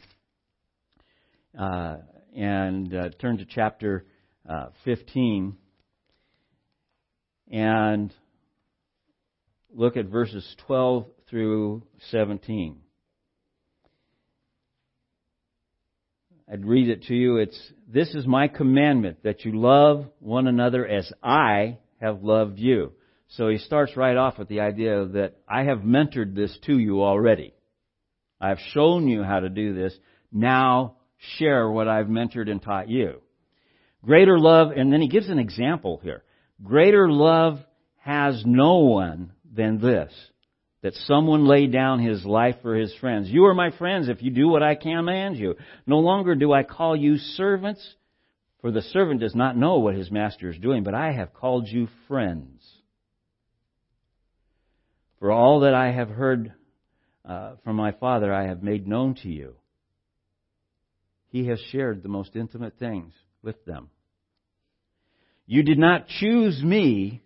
[1.57, 1.97] uh,
[2.35, 4.05] and uh, turn to chapter
[4.47, 5.55] uh, 15
[7.51, 8.13] and
[9.73, 12.77] look at verses 12 through 17.
[16.51, 17.37] I'd read it to you.
[17.37, 22.93] It's, This is my commandment, that you love one another as I have loved you.
[23.29, 27.03] So he starts right off with the idea that I have mentored this to you
[27.03, 27.53] already.
[28.39, 29.97] I've shown you how to do this.
[30.31, 30.95] Now
[31.37, 33.21] share what I've mentored and taught you.
[34.03, 36.23] Greater love, and then he gives an example here.
[36.63, 37.59] Greater love
[37.97, 40.13] has no one than this,
[40.81, 43.29] that someone lay down his life for his friends.
[43.29, 45.55] You are my friends if you do what I command you.
[45.85, 47.85] No longer do I call you servants,
[48.61, 51.67] for the servant does not know what his master is doing, but I have called
[51.67, 52.63] you friends.
[55.19, 56.53] For all that I have heard
[57.25, 59.55] uh, from my Father, I have made known to you.
[61.37, 63.91] He has shared the most intimate things with them.
[65.45, 67.21] You did not choose me,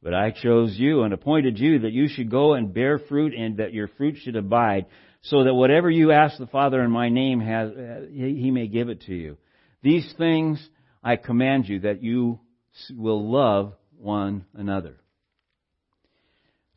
[0.00, 3.56] but I chose you and appointed you that you should go and bear fruit and
[3.56, 4.86] that your fruit should abide,
[5.22, 8.90] so that whatever you ask the Father in my name has, uh, he may give
[8.90, 9.36] it to you.
[9.82, 10.64] These things
[11.02, 12.38] I command you that you
[12.92, 14.98] will love one another.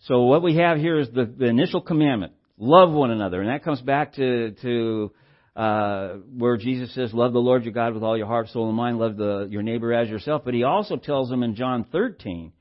[0.08, 2.34] So what we have here is the, the initial commandment.
[2.58, 3.40] Love one another.
[3.40, 5.12] And that comes back to, to
[5.56, 8.78] uh, where Jesus says, love the Lord your God with all your heart, soul, and
[8.78, 9.00] mind.
[9.00, 10.44] Love the, your neighbor as yourself.
[10.46, 12.54] But he also tells them in John 13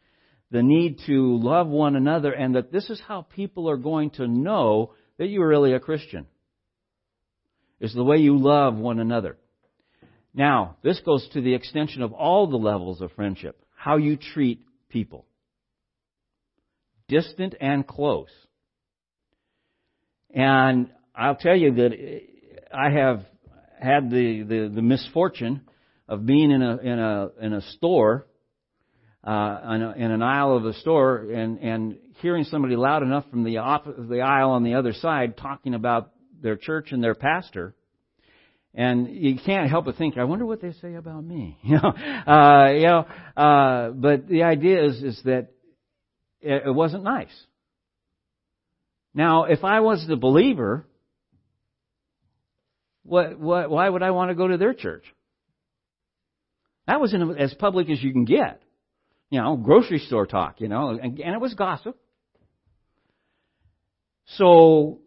[0.51, 4.27] the need to love one another and that this is how people are going to
[4.27, 6.27] know that you're really a Christian.
[7.81, 9.37] Is the way you love one another.
[10.35, 13.61] Now, this goes to the extension of all the levels of friendship.
[13.77, 15.27] How you treat people
[17.09, 18.29] distant and close.
[20.33, 22.21] And I'll tell you that
[22.73, 23.25] I have
[23.81, 25.63] had the, the, the misfortune
[26.09, 28.27] of being in a in a in a store,
[29.25, 33.25] uh, in, a, in an aisle of the store, and and hearing somebody loud enough
[33.31, 37.15] from the off, the aisle on the other side talking about their church and their
[37.15, 37.75] pastor,
[38.75, 41.59] and you can't help but think, I wonder what they say about me.
[41.65, 43.07] You know, uh, you know.
[43.37, 45.49] Uh, but the idea is is that
[46.41, 47.47] it, it wasn't nice.
[49.15, 50.87] Now, if I was the believer,
[53.09, 55.05] what, what, why would I want to go to their church?
[56.87, 58.63] That was in, as public as you can get.
[59.31, 61.99] You know, grocery store talk, you know, and, and it was gossip.
[64.37, 65.01] So,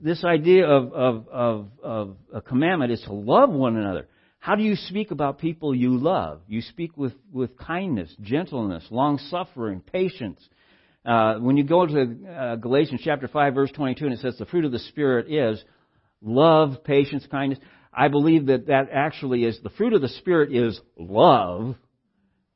[0.00, 4.08] this idea of, of, of, of a commandment is to love one another.
[4.38, 6.40] How do you speak about people you love?
[6.48, 10.40] You speak with, with kindness, gentleness, long suffering, patience.
[11.04, 14.46] Uh, when you go to uh, Galatians chapter 5 verse 22 and it says the
[14.46, 15.62] fruit of the Spirit is
[16.22, 17.58] love, patience, kindness.
[17.92, 21.74] I believe that that actually is the fruit of the Spirit is love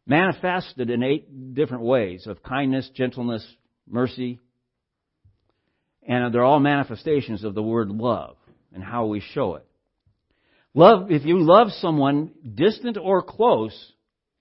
[0.07, 3.47] manifested in eight different ways of kindness, gentleness,
[3.89, 4.39] mercy.
[6.09, 8.37] And they're all manifestations of the word love
[8.73, 9.67] and how we show it.
[10.73, 13.93] Love, if you love someone distant or close,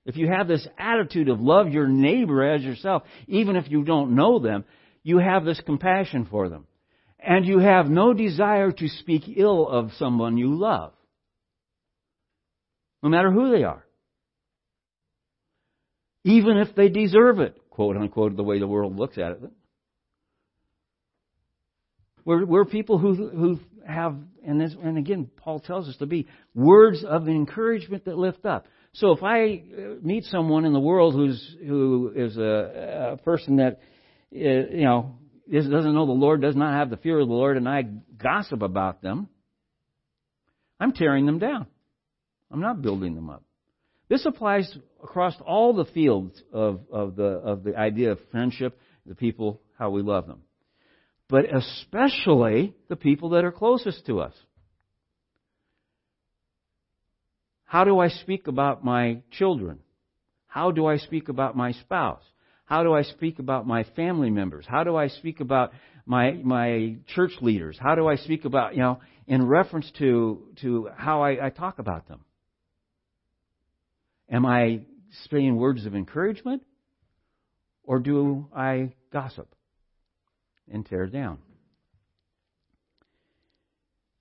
[0.05, 4.15] if you have this attitude of love your neighbor as yourself, even if you don't
[4.15, 4.65] know them,
[5.01, 6.67] you have this compassion for them
[7.25, 10.93] and you have no desire to speak ill of someone you love,
[13.01, 13.83] no matter who they are,
[16.23, 19.39] even if they deserve it, quote unquote, the way the world looks at it.
[22.25, 26.27] We're, we're people who, who have, and, this, and again, Paul tells us to be
[26.55, 28.65] words of encouragement that lift up.
[28.93, 33.57] So if I uh, meet someone in the world who's who is a, a person
[33.57, 33.81] that
[34.33, 35.17] uh, you know
[35.51, 38.61] doesn't know the Lord, does not have the fear of the Lord, and I gossip
[38.61, 39.29] about them,
[40.79, 41.67] I'm tearing them down.
[42.51, 43.43] I'm not building them up.
[44.07, 44.71] This applies
[45.03, 49.89] across all the fields of, of, the, of the idea of friendship, the people, how
[49.89, 50.41] we love them.
[51.27, 54.33] But especially the people that are closest to us.
[57.65, 59.79] How do I speak about my children?
[60.45, 62.21] How do I speak about my spouse?
[62.65, 64.65] How do I speak about my family members?
[64.67, 65.71] How do I speak about
[66.05, 67.77] my my church leaders?
[67.79, 71.79] How do I speak about you know in reference to to how I, I talk
[71.79, 72.21] about them?
[74.29, 74.81] Am I
[75.29, 76.63] saying words of encouragement,
[77.83, 79.47] or do I gossip
[80.71, 81.37] and tear down?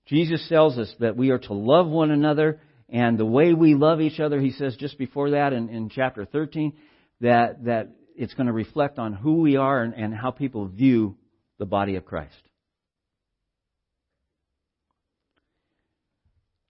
[0.07, 4.03] Jesus tells us that we are to love one another, and the way we love
[4.03, 6.75] each other, he says just before that in, in chapter 13,
[7.23, 11.17] that, that it's going to reflect on who we are and, and how people view
[11.59, 12.35] the body of Christ.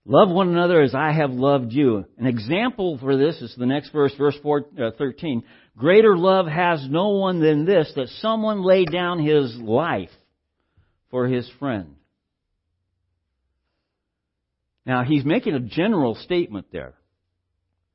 [0.07, 2.05] Love one another as I have loved you.
[2.19, 5.43] An example for this is the next verse, verse 4, uh, 13.
[5.79, 10.11] Greater love has no one than this, that someone lay down his life
[11.11, 11.95] for his friend.
[14.85, 16.93] Now, he's making a general statement there.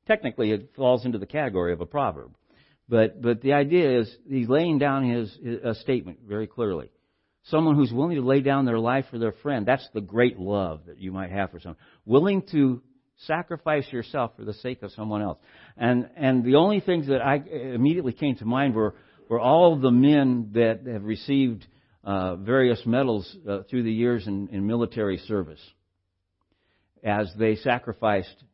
[0.08, 2.32] Technically, it falls into the category of a proverb.
[2.90, 6.90] But, but the idea is he's laying down his, his statement very clearly.
[7.44, 9.64] Someone who's willing to lay down their life for their friend.
[9.64, 11.78] That's the great love that you might have for someone.
[12.04, 12.82] Willing to
[13.26, 15.38] sacrifice yourself for the sake of someone else.
[15.76, 18.96] And, and the only things that I immediately came to mind were,
[19.28, 21.66] were all the men that have received
[22.02, 25.60] uh, various medals uh, through the years in, in military service
[27.04, 28.44] as they sacrificed,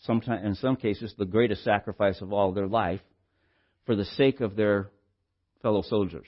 [0.00, 3.00] sometime, in some cases, the greatest sacrifice of all their life
[3.86, 4.90] for the sake of their
[5.62, 6.26] fellow soldiers.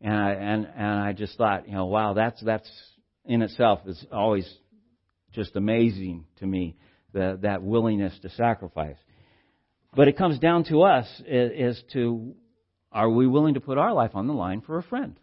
[0.00, 2.70] And I, and, and I just thought, you know, wow, that's, that's
[3.24, 4.48] in itself is always
[5.32, 6.76] just amazing to me,
[7.12, 8.96] the, that willingness to sacrifice.
[9.94, 12.34] But it comes down to us as to
[12.92, 15.18] are we willing to put our life on the line for a friend?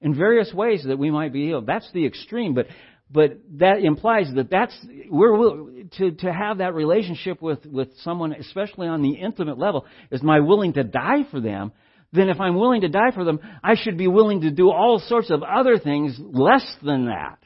[0.00, 2.66] In various ways that we might be, that's the extreme, but
[3.10, 4.76] but that implies that that's
[5.08, 9.86] we're to to have that relationship with with someone, especially on the intimate level.
[10.10, 11.72] Is my willing to die for them?
[12.12, 14.98] Then, if I'm willing to die for them, I should be willing to do all
[14.98, 17.38] sorts of other things less than that.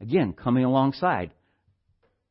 [0.00, 1.32] Again, coming alongside,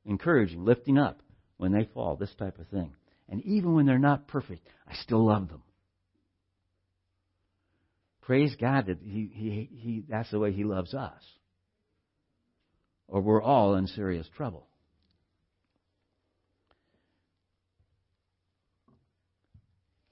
[0.05, 1.22] encouraging, lifting up
[1.57, 2.95] when they fall, this type of thing.
[3.28, 5.62] And even when they're not perfect, I still love them.
[8.30, 11.19] Praise God that he, he, he, that's the way He loves us.
[13.07, 14.67] Or we're all in serious trouble.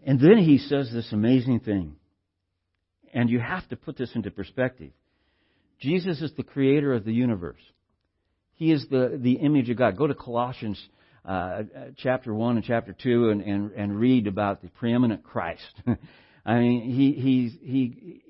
[0.04, 1.96] And then he says this amazing thing.
[3.14, 4.94] And you have to put this into perspective.
[5.80, 7.62] Jesus is the creator of the universe.
[8.54, 9.96] He is the, the image of God.
[9.96, 10.84] Go to Colossians
[11.24, 11.62] uh,
[11.98, 15.82] chapter 1 and chapter 2 and, and, and read about the preeminent Christ.
[16.48, 18.22] I mean, he, he,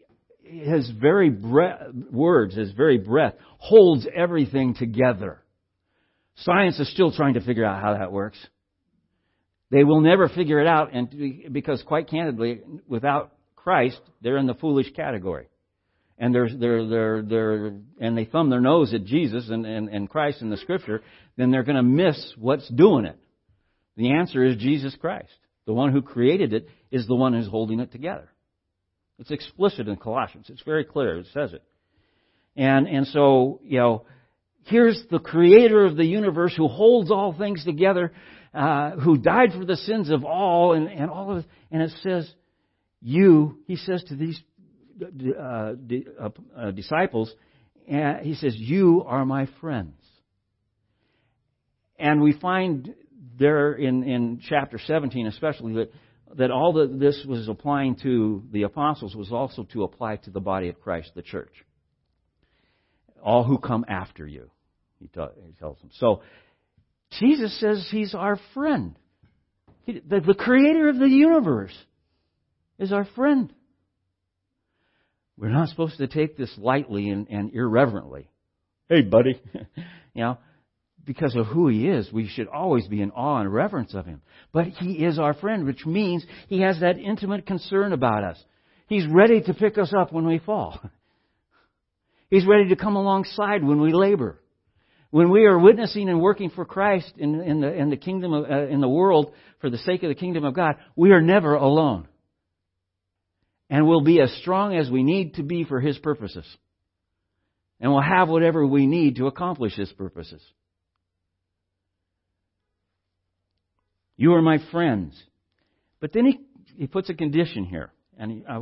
[0.43, 5.41] he, his very breath, words, his very breath holds everything together.
[6.37, 8.37] Science is still trying to figure out how that works.
[9.69, 14.55] They will never figure it out, and because quite candidly, without Christ, they're in the
[14.55, 15.47] foolish category
[16.17, 17.65] and they're, they're, they're, they're,
[17.99, 21.03] and they thumb their nose at Jesus and, and, and Christ in the scripture,
[21.35, 23.17] then they're going to miss what's doing it.
[23.95, 25.29] The answer is Jesus Christ.
[25.67, 28.29] The one who created it is the one who's holding it together.
[29.19, 30.47] It's explicit in Colossians.
[30.49, 31.17] It's very clear.
[31.19, 31.61] It says it.
[32.55, 34.05] And, and so, you know,
[34.63, 38.13] here's the creator of the universe who holds all things together,
[38.53, 42.31] uh, who died for the sins of all, and, and all of, and it says,
[43.01, 44.41] you, he says to these
[45.01, 45.73] uh,
[46.19, 47.31] uh, uh, disciples,
[47.87, 50.01] and he says, You are my friends.
[51.99, 52.95] And we find
[53.37, 55.93] there in, in chapter 17 especially that,
[56.37, 60.39] that all that this was applying to the apostles was also to apply to the
[60.39, 61.53] body of Christ, the church.
[63.23, 64.49] All who come after you,
[64.99, 65.89] he, ta- he tells them.
[65.93, 66.21] So
[67.19, 68.95] Jesus says he's our friend.
[69.83, 71.75] He, the, the creator of the universe
[72.77, 73.53] is our friend.
[75.37, 78.29] We're not supposed to take this lightly and, and irreverently.
[78.89, 79.41] Hey, buddy.
[80.13, 80.37] you know,
[81.07, 84.21] because of who he is, we should always be in awe and reverence of him.
[84.51, 88.43] But he is our friend, which means he has that intimate concern about us.
[88.87, 90.79] He's ready to pick us up when we fall.
[92.29, 94.39] He's ready to come alongside when we labor.
[95.09, 98.51] When we are witnessing and working for Christ in, in the, in the kingdom of,
[98.51, 101.55] uh, in the world for the sake of the kingdom of God, we are never
[101.55, 102.07] alone
[103.69, 106.45] and we'll be as strong as we need to be for His purposes.
[107.79, 110.41] And we'll have whatever we need to accomplish His purposes.
[114.17, 115.21] You are my friends.
[115.99, 116.39] But then he,
[116.75, 117.91] he puts a condition here.
[118.17, 118.61] And he, uh,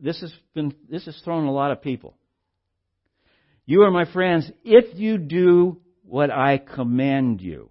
[0.00, 2.16] this, has been, this has thrown a lot of people.
[3.64, 7.70] You are my friends if you do what I command you.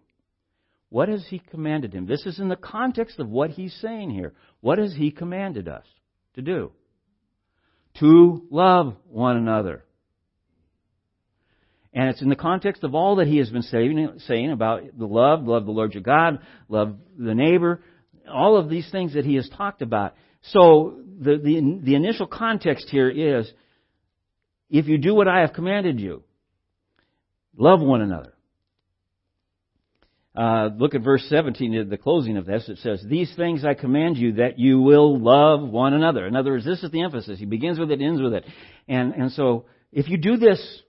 [0.90, 2.06] What has he commanded him?
[2.06, 4.34] This is in the context of what he's saying here.
[4.62, 5.86] What has he commanded us?
[6.36, 6.72] to do.
[8.00, 9.84] To love one another.
[11.96, 15.06] And it's in the context of all that he has been saying, saying about the
[15.06, 17.82] love, love the Lord your God, love the neighbor,
[18.30, 20.14] all of these things that he has talked about.
[20.42, 23.50] So the, the, the initial context here is,
[24.70, 26.24] if you do what I have commanded you,
[27.58, 28.34] love one another.
[30.36, 32.68] Uh, look at verse 17 at the closing of this.
[32.68, 36.28] It says, These things I command you that you will love one another.
[36.28, 37.40] In other words, this is the emphasis.
[37.40, 38.44] He begins with it, ends with it.
[38.86, 40.82] And, and so, if you do this,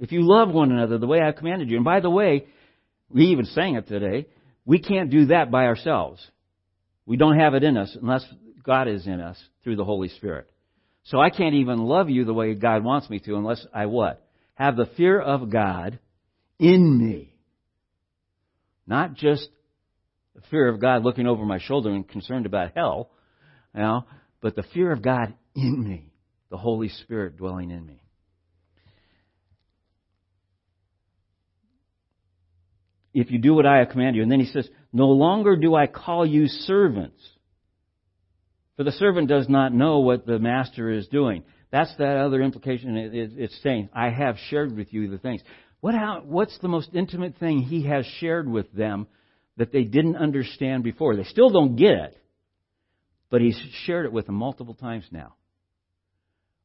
[0.00, 2.46] if you love one another the way I've commanded you, and by the way,
[3.10, 4.26] we even sang it today,
[4.64, 6.26] we can't do that by ourselves.
[7.04, 8.24] We don't have it in us unless
[8.64, 10.50] God is in us through the Holy Spirit.
[11.04, 14.26] So I can't even love you the way God wants me to unless I what?
[14.54, 15.98] Have the fear of God
[16.58, 17.34] in me.
[18.86, 19.48] Not just
[20.34, 23.10] the fear of God looking over my shoulder and concerned about hell,
[23.74, 24.04] you know,
[24.40, 26.12] but the fear of God in me,
[26.50, 28.02] the Holy Spirit dwelling in me.
[33.12, 35.74] If you do what I have commanded you, and then he says, No longer do
[35.74, 37.20] I call you servants.
[38.76, 41.42] For the servant does not know what the master is doing.
[41.70, 42.96] That's that other implication.
[42.96, 45.42] It's saying, I have shared with you the things.
[45.80, 49.06] What how, what's the most intimate thing he has shared with them
[49.56, 51.16] that they didn't understand before?
[51.16, 52.18] They still don't get it,
[53.30, 55.34] but he's shared it with them multiple times now.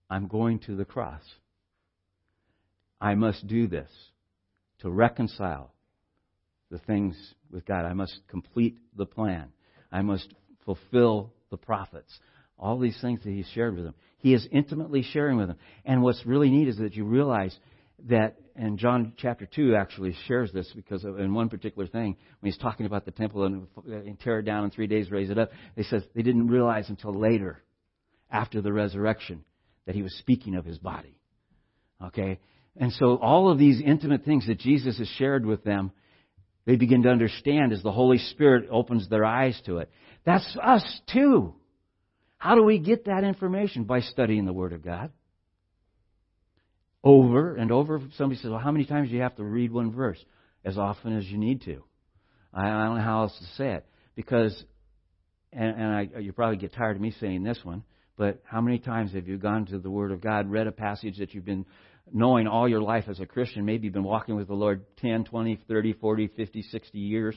[0.10, 1.22] I'm going to the cross.
[3.00, 3.90] I must do this
[4.80, 5.75] to reconcile
[6.72, 7.16] the things
[7.52, 7.86] with God.
[7.86, 9.50] I must complete the plan.
[9.92, 10.34] I must
[10.66, 12.20] fulfill the prophets.
[12.58, 13.96] All these things that he's shared with them.
[14.18, 15.58] He is intimately sharing with them.
[15.86, 17.56] And what's really neat is that you realize
[18.08, 22.52] that, and John chapter 2 actually shares this because of, in one particular thing, when
[22.52, 25.38] he's talking about the temple and, and tear it down in three days, raise it
[25.38, 27.62] up, he says they didn't realize until later,
[28.32, 29.44] after the resurrection,
[29.86, 31.18] that he was speaking of his body.
[32.04, 32.40] Okay?
[32.78, 35.92] And so all of these intimate things that Jesus has shared with them,
[36.66, 39.90] they begin to understand as the Holy Spirit opens their eyes to it.
[40.26, 41.54] That's us too.
[42.38, 43.84] How do we get that information?
[43.84, 45.12] By studying the Word of God
[47.04, 48.02] over and over.
[48.18, 50.24] Somebody says, well, how many times do you have to read one verse?
[50.66, 51.84] As often as you need to.
[52.52, 53.86] I, don't know how else to say it.
[54.16, 54.64] Because,
[55.54, 57.84] and, and I, you probably get tired of me saying this one,
[58.18, 61.20] but how many times have you gone to the Word of God, read a passage
[61.20, 61.66] that you've been
[62.12, 63.66] knowing all your life as a Christian.
[63.66, 67.36] Maybe you've been walking with the Lord 10, 20, 30, 40, 50, 60 years.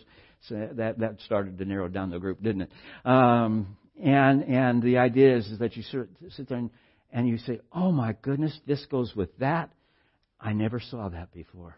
[0.48, 2.72] So that, that started to narrow down the group, didn't it?
[3.04, 6.70] Um, and, and the idea is, is that you sit there and,
[7.12, 9.70] and you say, oh my goodness, this goes with that.
[10.40, 11.76] I never saw that before.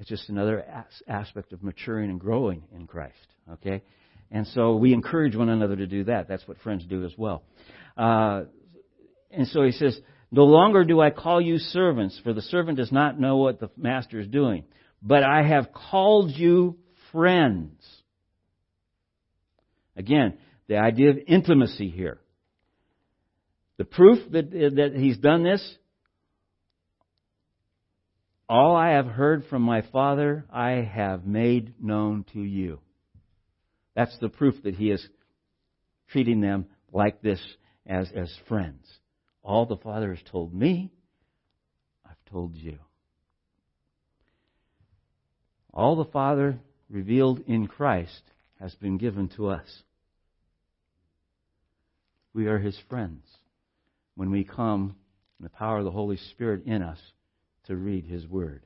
[0.00, 0.64] It's just another
[1.06, 3.14] aspect of maturing and growing in Christ.
[3.52, 3.82] Okay?
[4.32, 6.26] And so we encourage one another to do that.
[6.26, 7.44] That's what friends do as well.
[7.96, 8.44] Uh,
[9.32, 9.98] and so he says,
[10.30, 13.70] No longer do I call you servants, for the servant does not know what the
[13.76, 14.64] master is doing.
[15.02, 16.78] But I have called you
[17.10, 17.82] friends.
[19.96, 22.20] Again, the idea of intimacy here.
[23.78, 25.76] The proof that, that he's done this
[28.52, 32.80] all I have heard from my Father, I have made known to you.
[33.96, 35.02] That's the proof that he is
[36.10, 37.40] treating them like this
[37.86, 38.86] as, as friends.
[39.44, 40.92] All the Father has told me,
[42.06, 42.78] I've told you.
[45.74, 48.22] All the Father revealed in Christ
[48.60, 49.66] has been given to us.
[52.34, 53.24] We are His friends
[54.14, 54.96] when we come
[55.40, 56.98] in the power of the Holy Spirit in us
[57.64, 58.62] to read His Word.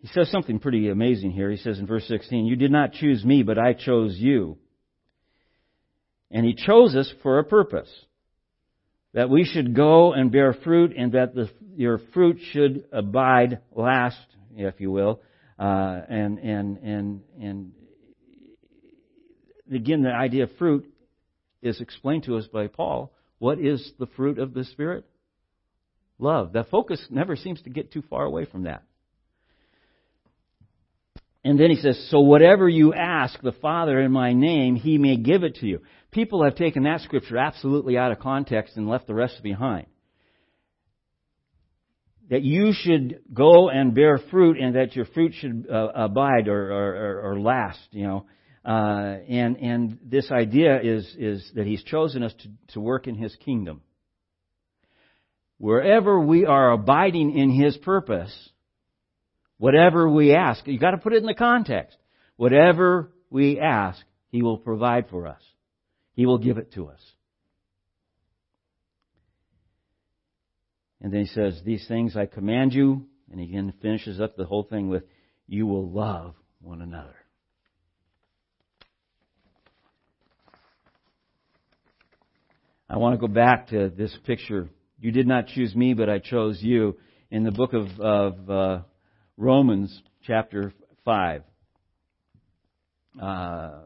[0.00, 1.50] He says something pretty amazing here.
[1.50, 4.58] He says in verse 16, You did not choose me, but I chose you.
[6.34, 7.88] And He chose us for a purpose.
[9.14, 14.18] That we should go and bear fruit and that the, your fruit should abide, last,
[14.56, 15.22] if you will.
[15.56, 17.72] Uh, and, and, and, and
[19.72, 20.92] again, the idea of fruit
[21.62, 25.04] is explained to us by Paul what is the fruit of the Spirit?
[26.18, 26.52] Love.
[26.52, 28.82] The focus never seems to get too far away from that.
[31.44, 35.16] And then he says, So whatever you ask the Father in my name, he may
[35.16, 35.80] give it to you.
[36.14, 39.86] People have taken that scripture absolutely out of context and left the rest behind.
[42.30, 46.72] That you should go and bear fruit and that your fruit should uh, abide or,
[46.72, 48.26] or, or, last, you know.
[48.64, 53.16] Uh, and and this idea is is that He's chosen us to, to work in
[53.16, 53.82] His kingdom.
[55.58, 58.32] Wherever we are abiding in His purpose,
[59.58, 61.98] whatever we ask, you got to put it in the context.
[62.36, 65.42] Whatever we ask, He will provide for us.
[66.14, 67.00] He will give it to us.
[71.00, 74.46] And then He says, "These things I command you," and He again finishes up the
[74.46, 75.04] whole thing with,
[75.46, 77.14] "You will love one another."
[82.88, 84.68] I want to go back to this picture.
[85.00, 86.96] You did not choose me, but I chose you.
[87.30, 88.82] In the book of, of uh,
[89.36, 90.72] Romans, chapter
[91.04, 91.42] 5.
[93.20, 93.80] Uh,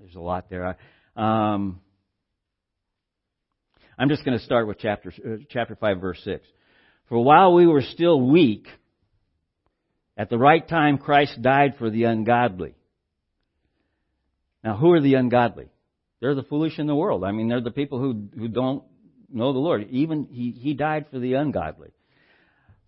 [0.00, 0.76] there's a lot there.
[1.16, 1.80] Um,
[3.98, 6.46] I'm just going to start with chapter, uh, chapter 5, verse 6.
[7.08, 8.66] For while we were still weak,
[10.16, 12.74] at the right time Christ died for the ungodly.
[14.62, 15.68] Now, who are the ungodly?
[16.20, 17.24] They're the foolish in the world.
[17.24, 18.84] I mean, they're the people who, who don't
[19.30, 19.86] know the Lord.
[19.90, 21.90] Even he, he died for the ungodly.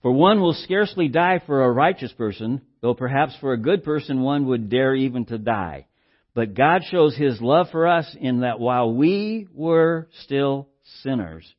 [0.03, 4.21] For one will scarcely die for a righteous person, though perhaps for a good person
[4.21, 5.88] one would dare even to die.
[6.35, 10.69] But God shows His love for us in that while we were still
[11.03, 11.53] sinners,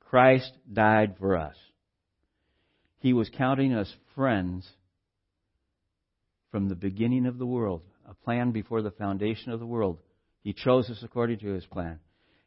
[0.00, 1.56] Christ died for us.
[2.98, 4.68] He was counting us friends
[6.50, 9.98] from the beginning of the world, a plan before the foundation of the world
[10.46, 11.98] he chose us according to his plan.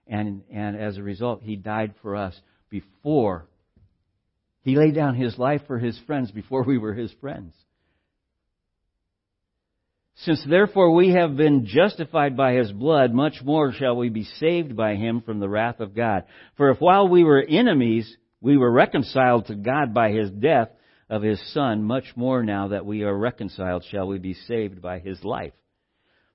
[0.07, 2.33] And, and as a result, he died for us
[2.69, 3.45] before.
[4.61, 7.53] He laid down his life for his friends before we were his friends.
[10.23, 14.75] Since therefore we have been justified by his blood, much more shall we be saved
[14.75, 16.25] by him from the wrath of God.
[16.57, 20.69] For if while we were enemies, we were reconciled to God by his death
[21.09, 24.99] of his Son, much more now that we are reconciled shall we be saved by
[24.99, 25.53] his life.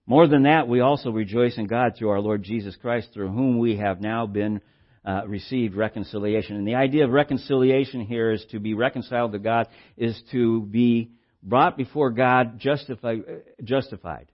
[0.07, 3.59] More than that, we also rejoice in God through our Lord Jesus Christ, through whom
[3.59, 4.63] we have now been
[5.05, 6.57] uh, received reconciliation.
[6.57, 9.69] And the idea of reconciliation here is to be reconciled to God,
[9.99, 11.11] is to be
[11.45, 14.33] brought before God justified.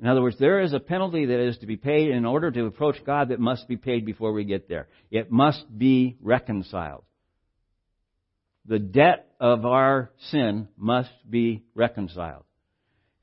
[0.00, 2.66] In other words, there is a penalty that is to be paid in order to
[2.66, 4.86] approach God that must be paid before we get there.
[5.10, 7.02] It must be reconciled.
[8.66, 12.44] The debt of our sin must be reconciled.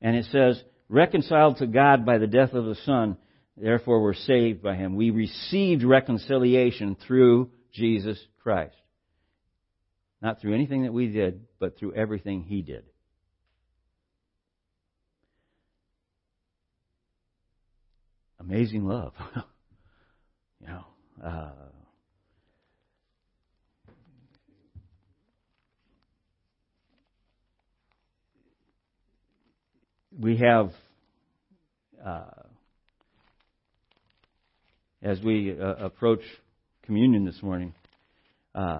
[0.02, 3.16] And it says, reconciled to God by the death of the Son,
[3.56, 4.96] therefore we're saved by Him.
[4.96, 8.76] We received reconciliation through Jesus Christ.
[10.20, 12.84] Not through anything that we did, but through everything He did.
[18.40, 19.12] Amazing love.
[20.60, 20.84] you know,
[21.24, 21.50] uh,
[30.18, 30.70] we have,
[32.04, 32.24] uh,
[35.02, 36.20] as we uh, approach
[36.82, 37.74] communion this morning,
[38.54, 38.78] uh,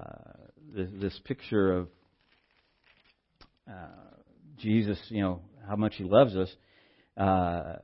[0.74, 1.88] this, this, picture of
[3.68, 3.88] uh,
[4.58, 6.48] Jesus, you know, how much He loves us.
[7.16, 7.76] Uh,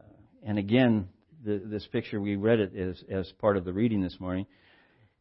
[0.44, 1.08] and again,
[1.44, 4.46] the, this picture, we read it as, as part of the reading this morning.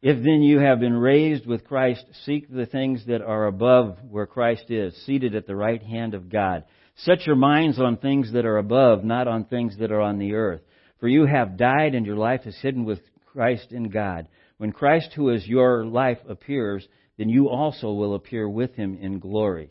[0.02, 4.26] If then you have been raised with Christ, seek the things that are above where
[4.26, 6.64] Christ is, seated at the right hand of God.
[6.96, 10.34] Set your minds on things that are above, not on things that are on the
[10.34, 10.60] earth.
[10.98, 14.28] For you have died and your life is hidden with Christ in God.
[14.58, 19.18] When Christ, who is your life, appears, then you also will appear with him in
[19.18, 19.70] glory.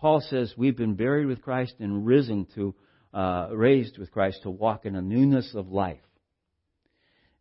[0.00, 2.74] Paul says we've been buried with Christ and risen to,
[3.12, 6.00] uh, raised with Christ to walk in a newness of life.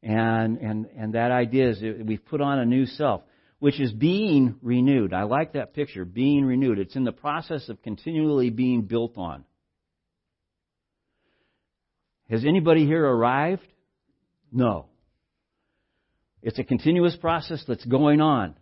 [0.04, 3.22] And, and, and that idea is that we've put on a new self
[3.60, 5.14] which is being renewed.
[5.14, 6.80] I like that picture, being renewed.
[6.80, 9.44] It's in the process of continually being built on.
[12.30, 13.68] Has anybody here arrived?
[14.52, 14.86] No.
[16.42, 18.56] It's a continuous process that's going on.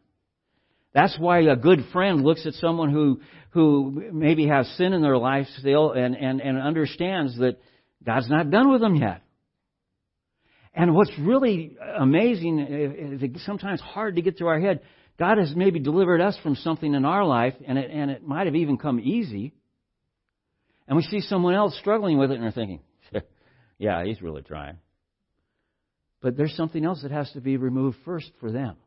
[0.97, 3.21] That's why a good friend looks at someone who,
[3.51, 7.59] who maybe has sin in their life still and, and, and understands that
[8.03, 9.21] God's not done with them yet.
[10.73, 14.81] And what's really amazing, eh, eh, is sometimes hard to get through our head,
[15.19, 18.47] God has maybe delivered us from something in our life, and it, and it might
[18.47, 19.53] have even come easy.
[20.87, 22.79] And we see someone else struggling with it, and we're thinking,
[23.77, 24.79] yeah, he's really trying.
[26.21, 28.77] But there's something else that has to be removed first for them.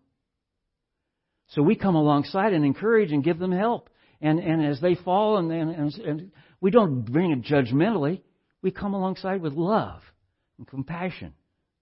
[1.50, 3.90] So we come alongside and encourage and give them help.
[4.20, 6.30] And, and as they fall, and, and, and
[6.60, 8.20] we don't bring it judgmentally,
[8.62, 10.02] we come alongside with love
[10.58, 11.32] and compassion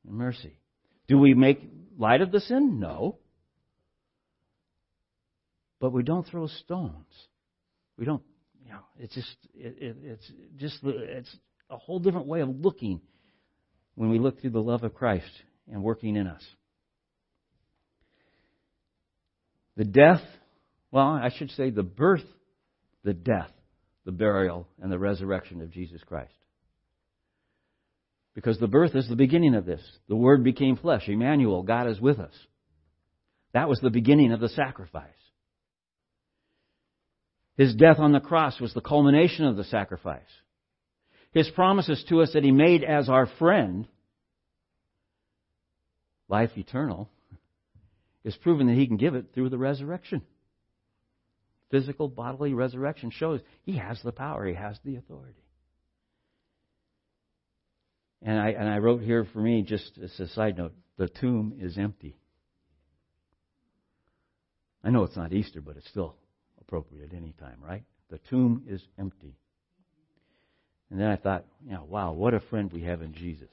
[0.06, 0.58] and mercy.
[1.08, 1.60] Do we make
[1.98, 2.78] light of the sin?
[2.78, 3.18] No.
[5.80, 7.06] But we don't throw stones.
[7.96, 8.22] We don't,
[8.64, 11.36] you know, it's just, it, it, it's just, it's
[11.70, 13.00] a whole different way of looking
[13.96, 15.30] when we look through the love of Christ
[15.70, 16.42] and working in us.
[19.78, 20.22] The death,
[20.90, 22.24] well, I should say the birth,
[23.04, 23.52] the death,
[24.04, 26.32] the burial, and the resurrection of Jesus Christ.
[28.34, 29.80] Because the birth is the beginning of this.
[30.08, 31.08] The Word became flesh.
[31.08, 32.34] Emmanuel, God is with us.
[33.54, 35.06] That was the beginning of the sacrifice.
[37.56, 40.22] His death on the cross was the culmination of the sacrifice.
[41.30, 43.86] His promises to us that He made as our friend,
[46.28, 47.08] life eternal,
[48.24, 50.22] is proven that He can give it through the resurrection.
[51.70, 55.44] Physical, bodily resurrection shows He has the power, He has the authority.
[58.22, 61.54] And I, and I wrote here for me, just as a side note, the tomb
[61.60, 62.16] is empty.
[64.82, 66.16] I know it's not Easter, but it's still
[66.60, 67.84] appropriate at any time, right?
[68.10, 69.36] The tomb is empty.
[70.90, 73.50] And then I thought, you know, wow, what a friend we have in Jesus.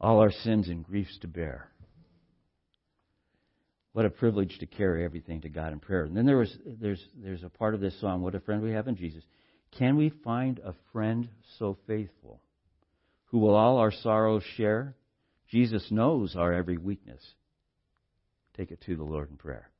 [0.00, 1.70] All our sins and griefs to bear.
[3.92, 6.04] What a privilege to carry everything to God in prayer.
[6.04, 8.72] And then there was there's there's a part of this song, What a Friend We
[8.72, 9.24] Have in Jesus.
[9.78, 11.28] Can we find a friend
[11.58, 12.40] so faithful
[13.26, 14.94] who will all our sorrows share?
[15.50, 17.22] Jesus knows our every weakness.
[18.56, 19.70] Take it to the Lord in prayer.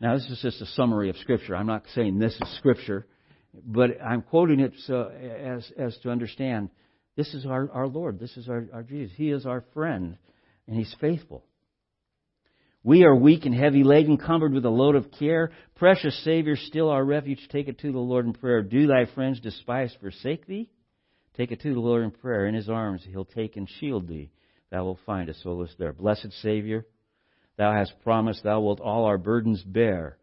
[0.00, 1.54] Now, this is just a summary of Scripture.
[1.54, 3.06] I'm not saying this is Scripture,
[3.54, 6.70] but I'm quoting it so, as, as to understand
[7.16, 8.18] this is our, our Lord.
[8.18, 9.14] This is our, our Jesus.
[9.16, 10.16] He is our friend,
[10.66, 11.44] and He's faithful.
[12.84, 15.52] We are weak and heavy laden, cumbered with a load of care.
[15.76, 17.46] Precious Savior, still our refuge.
[17.50, 18.62] Take it to the Lord in prayer.
[18.62, 20.68] Do thy friends despise, forsake thee?
[21.36, 22.46] Take it to the Lord in prayer.
[22.46, 24.30] In his arms he'll take and shield thee.
[24.70, 25.92] Thou wilt find a solace there.
[25.92, 26.86] Blessed Savior,
[27.56, 30.18] thou hast promised thou wilt all our burdens bear.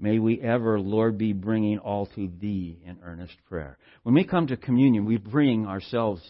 [0.00, 3.76] May we ever, Lord, be bringing all to thee in earnest prayer.
[4.02, 6.22] When we come to communion, we bring ourselves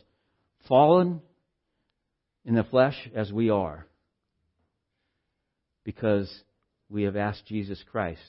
[0.68, 1.22] fallen
[2.44, 3.86] in the flesh as we are
[5.84, 6.28] because
[6.88, 8.20] we have asked Jesus Christ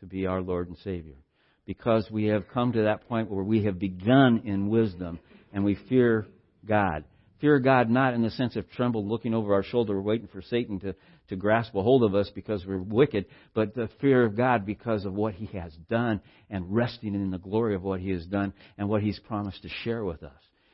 [0.00, 1.16] to be our Lord and Savior.
[1.64, 5.18] Because we have come to that point where we have begun in wisdom
[5.50, 6.26] and we fear
[6.66, 7.04] God.
[7.40, 10.78] Fear God not in the sense of tremble, looking over our shoulder, waiting for Satan
[10.80, 10.94] to,
[11.28, 15.04] to grasp a hold of us because we're wicked, but the fear of God because
[15.04, 16.20] of what He has done
[16.50, 19.68] and resting in the glory of what He has done and what He's promised to
[19.82, 20.32] share with us.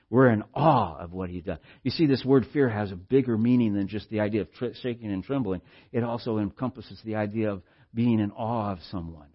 [0.08, 1.58] We're in awe of what He's done.
[1.84, 4.74] You see, this word fear has a bigger meaning than just the idea of tr-
[4.82, 5.60] shaking and trembling.
[5.92, 7.62] It also encompasses the idea of
[7.94, 9.28] being in awe of someone.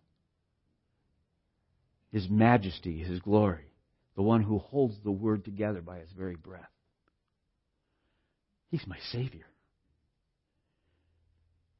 [2.12, 3.72] His majesty, His glory,
[4.16, 6.70] the one who holds the word together by His very breath.
[8.70, 9.46] He's my Savior.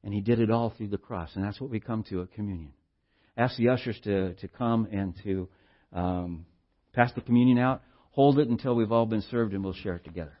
[0.06, 1.30] And He did it all through the cross.
[1.34, 2.72] And that's what we come to at communion.
[3.36, 5.48] Ask the ushers to, to come and to
[5.92, 6.46] um,
[6.92, 7.82] pass the communion out.
[8.12, 10.38] Hold it until we've all been served and we'll share it together.